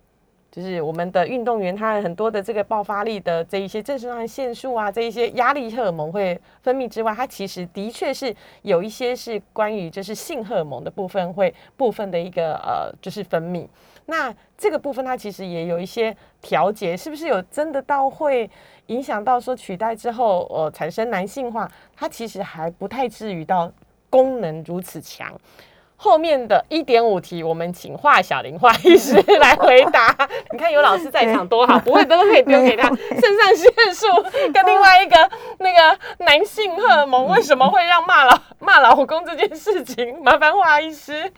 [0.52, 13.66] 就是我们的运动员，他很多的这个爆发力的这一些正肾上腺素啊，这一些压力荷尔蒙会分泌之外，它其实的确是有一些是关于就是性荷尔蒙的部分会部分的一个呃就是分泌。
[14.04, 18.50] 那这个部分它其实也有一些调节，是不是有真的到会
[18.88, 21.66] 影响到说取代之后呃产生男性化？
[21.96, 23.72] 它其实还不太至于到
[24.10, 25.32] 功能如此强。
[26.02, 30.12] 后面的一点五题，我们请华小林华医师来回答。
[30.50, 32.88] 你看有老师在场多好，不会都可以丢给他。
[32.88, 34.08] 肾上腺素
[34.52, 35.16] 跟另外一个
[35.60, 40.20] 那个男性荷尔蒙为什么会让骂老 骂老公这件事情？
[40.24, 41.32] 麻烦华医师。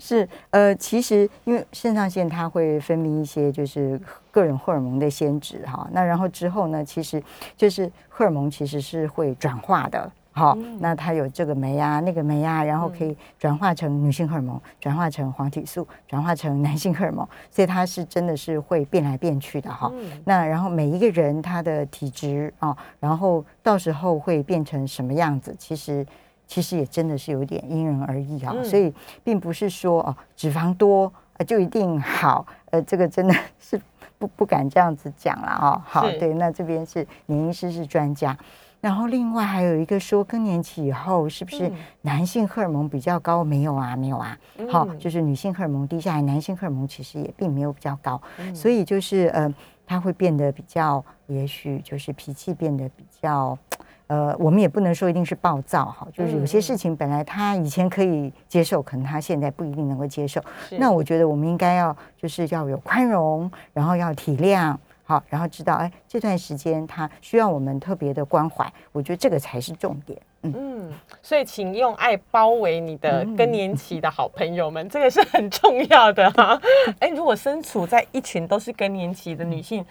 [0.00, 7.22] 是呃，其实因为肾上腺它会分泌一些就是个人荷尔蒙的先脂哈，那然后之后呢，其实
[7.54, 10.10] 就是荷尔蒙其实是会转化的。
[10.32, 19.92] 好，那它有这个酶啊，那个酶啊，然后可以转化成女性荷尔蒙，转化成黄体素，转化成男性荷尔蒙，所以它是真的是会变来变去的哈。
[20.24, 26.06] 那然后每一个人他的体质啊，然后到时候会变成什么样子，其实
[26.46, 28.54] 其实也真的是有点因人而异啊。
[28.62, 31.12] 所以并不是说哦脂肪多
[31.46, 33.78] 就一定好，呃，这个真的是
[34.16, 35.82] 不不敢这样子讲了啊。
[35.84, 38.36] 好，对，那这边是免医师是专家。
[38.80, 41.70] 然后另外还有一个说更年期以后是不是
[42.00, 43.44] 男性荷尔蒙比较高？
[43.44, 44.36] 没有啊，没有啊。
[44.70, 48.20] 好，就是女性荷尔蒙低下来，男性荷尔蒙其实也并没有比较高。
[48.54, 49.52] 所以就是呃，
[49.86, 53.58] 他会变得比较，也许就是脾气变得比较，
[54.06, 56.08] 呃，我们也不能说一定是暴躁哈。
[56.12, 60.42] 就是有些事情本来他以前可以接受，可能他现在不一定能够接受。
[60.78, 64.74] 那我觉得我们应该要就是要有宽容，然后要体谅。
[65.10, 70.16] 好，然后知道，哎，这段时间他需要我们特别的关怀，我觉得这个才是重点。
[70.42, 70.88] 嗯，
[71.20, 76.62] 所以请用爱包围你的更年期的好朋友们，这个是很重要的哈。
[77.00, 79.84] 哎，如果身处在一群都是更年期的女性，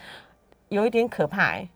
[0.69, 1.67] 有一点可怕哎。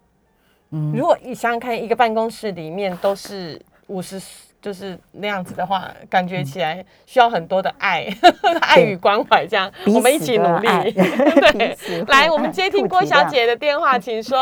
[0.70, 4.22] 嗯，如果你想想看，一个办公室里面都是五十。
[4.64, 8.08] 就是那样子的话，感觉起来需要很多的爱、
[8.64, 10.68] 爱与关怀，这样我们一起努力。
[11.52, 11.76] 对，
[12.08, 14.40] 来，我们接听郭小姐的电话，请说。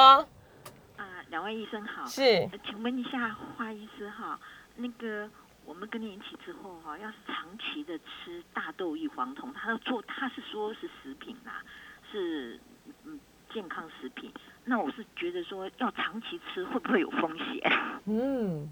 [0.95, 2.05] 啊，两位医生好。
[2.05, 4.39] 是，请问一下花医师哈，
[4.75, 5.27] 那个
[5.65, 11.63] 我们更年期之后哈，要是长期的吃大豆异黄酮，他做他是说是食品啦，
[12.11, 12.59] 是
[13.05, 13.19] 嗯
[13.51, 14.31] 健康食品，
[14.65, 17.71] 那我是觉得说要长期吃会不会有风险？
[18.05, 18.69] 嗯。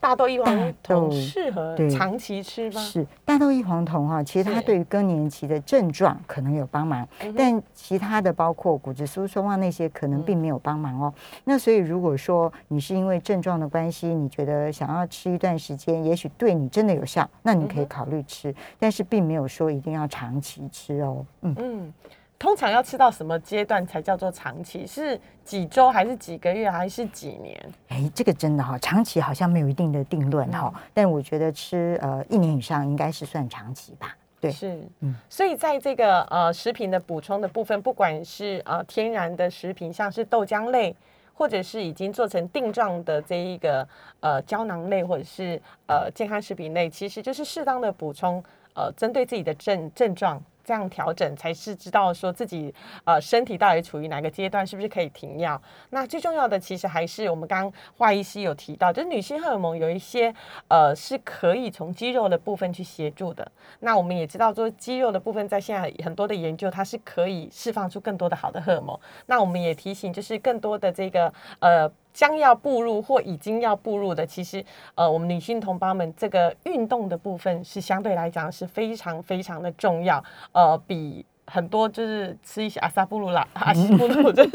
[0.00, 2.80] 大豆异黄酮适合长期吃吗？
[2.80, 7.06] 是大豆异黄酮哈，其实它对于更年期的症状可能有帮忙，
[7.36, 11.12] 但其他的包括骨质疏松啊那些可能并没有帮忙哦。
[11.44, 21.24] 那所以如果说你是因为症状的关系，你觉得想要吃一段时间，也许对你真的有效，那你可以考虑吃，但是并没有说一定要长期吃哦。
[21.42, 21.92] 嗯嗯。
[22.40, 24.86] 通常要吃到什么阶段才叫做长期？
[24.86, 27.72] 是几周还是几个月还是几年？
[27.88, 30.72] 哎，这个真的哈，长期好像没有一定的定论哈。
[30.94, 34.16] 但我觉得吃呃一年以上应该是算长期吧。
[34.40, 35.14] 对，是，嗯。
[35.28, 40.96] 所以在这个呃食品的补充的部分，不管是呃天然的食品，像是豆浆类，
[41.34, 43.86] 或者是已经做成定状的这一个
[44.20, 50.42] 呃胶囊类，或者是呃健康食品类，其实就是适当的补充，呃针对自己的症症状。
[50.64, 55.60] 这样调整，才是知道说自己呃身体到底处于哪个阶段，是不是可以停药。
[55.90, 60.34] 那最重要的其实还是我们刚刚华医师有提到，就是女性荷尔蒙有一些
[60.68, 63.50] 呃是可以从肌肉的部分去协助的。
[63.80, 68.98] 那我们也知道说肌肉的部分在现在很多的研究，它是可以释放出更多的好的荷尔蒙。
[69.26, 71.90] 那我们也提醒，就是更多的这个呃。
[72.12, 81.24] 将要步入或已经要步入的，其实呃，我们女性同胞们这个运动的部分是相对来讲是非常非常的重要，呃，比。
[81.52, 84.50] 很多就是吃一些阿萨布鲁啦、 阿西布鲁，就 是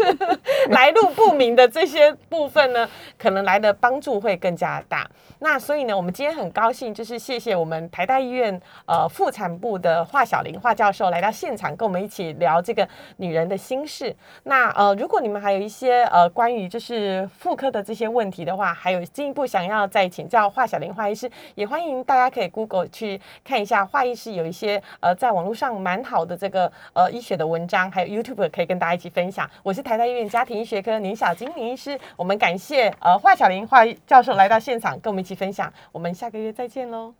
[0.69, 2.87] 来路不明的这些部分呢，
[3.17, 5.05] 可能来的帮助会更加大。
[5.39, 12.87] 那所以呢，我们今天很高兴，就是谢谢我们台大医院呃妇产部的华小玲华教授来到现场，跟我们一起聊这个
[13.17, 14.15] 女人的心事。
[14.43, 26.71] 那呃，如果你们还有一些呃关于就是妇科的这些问题的话，还有进一步想要再请教华小玲华医师，也欢迎大家可以 Google 去看一下华医师有一些呃在网络上蛮好的这个。
[26.93, 29.49] 呃，医学的文章还有 YouTube 可以跟大家一起分享。
[29.63, 35.71] 我是台大医院家庭医学科林小金林医师，我们感谢呃华小玲华教授来到现场跟我们一起分享。
[35.91, 37.13] 我们下个月再见喽。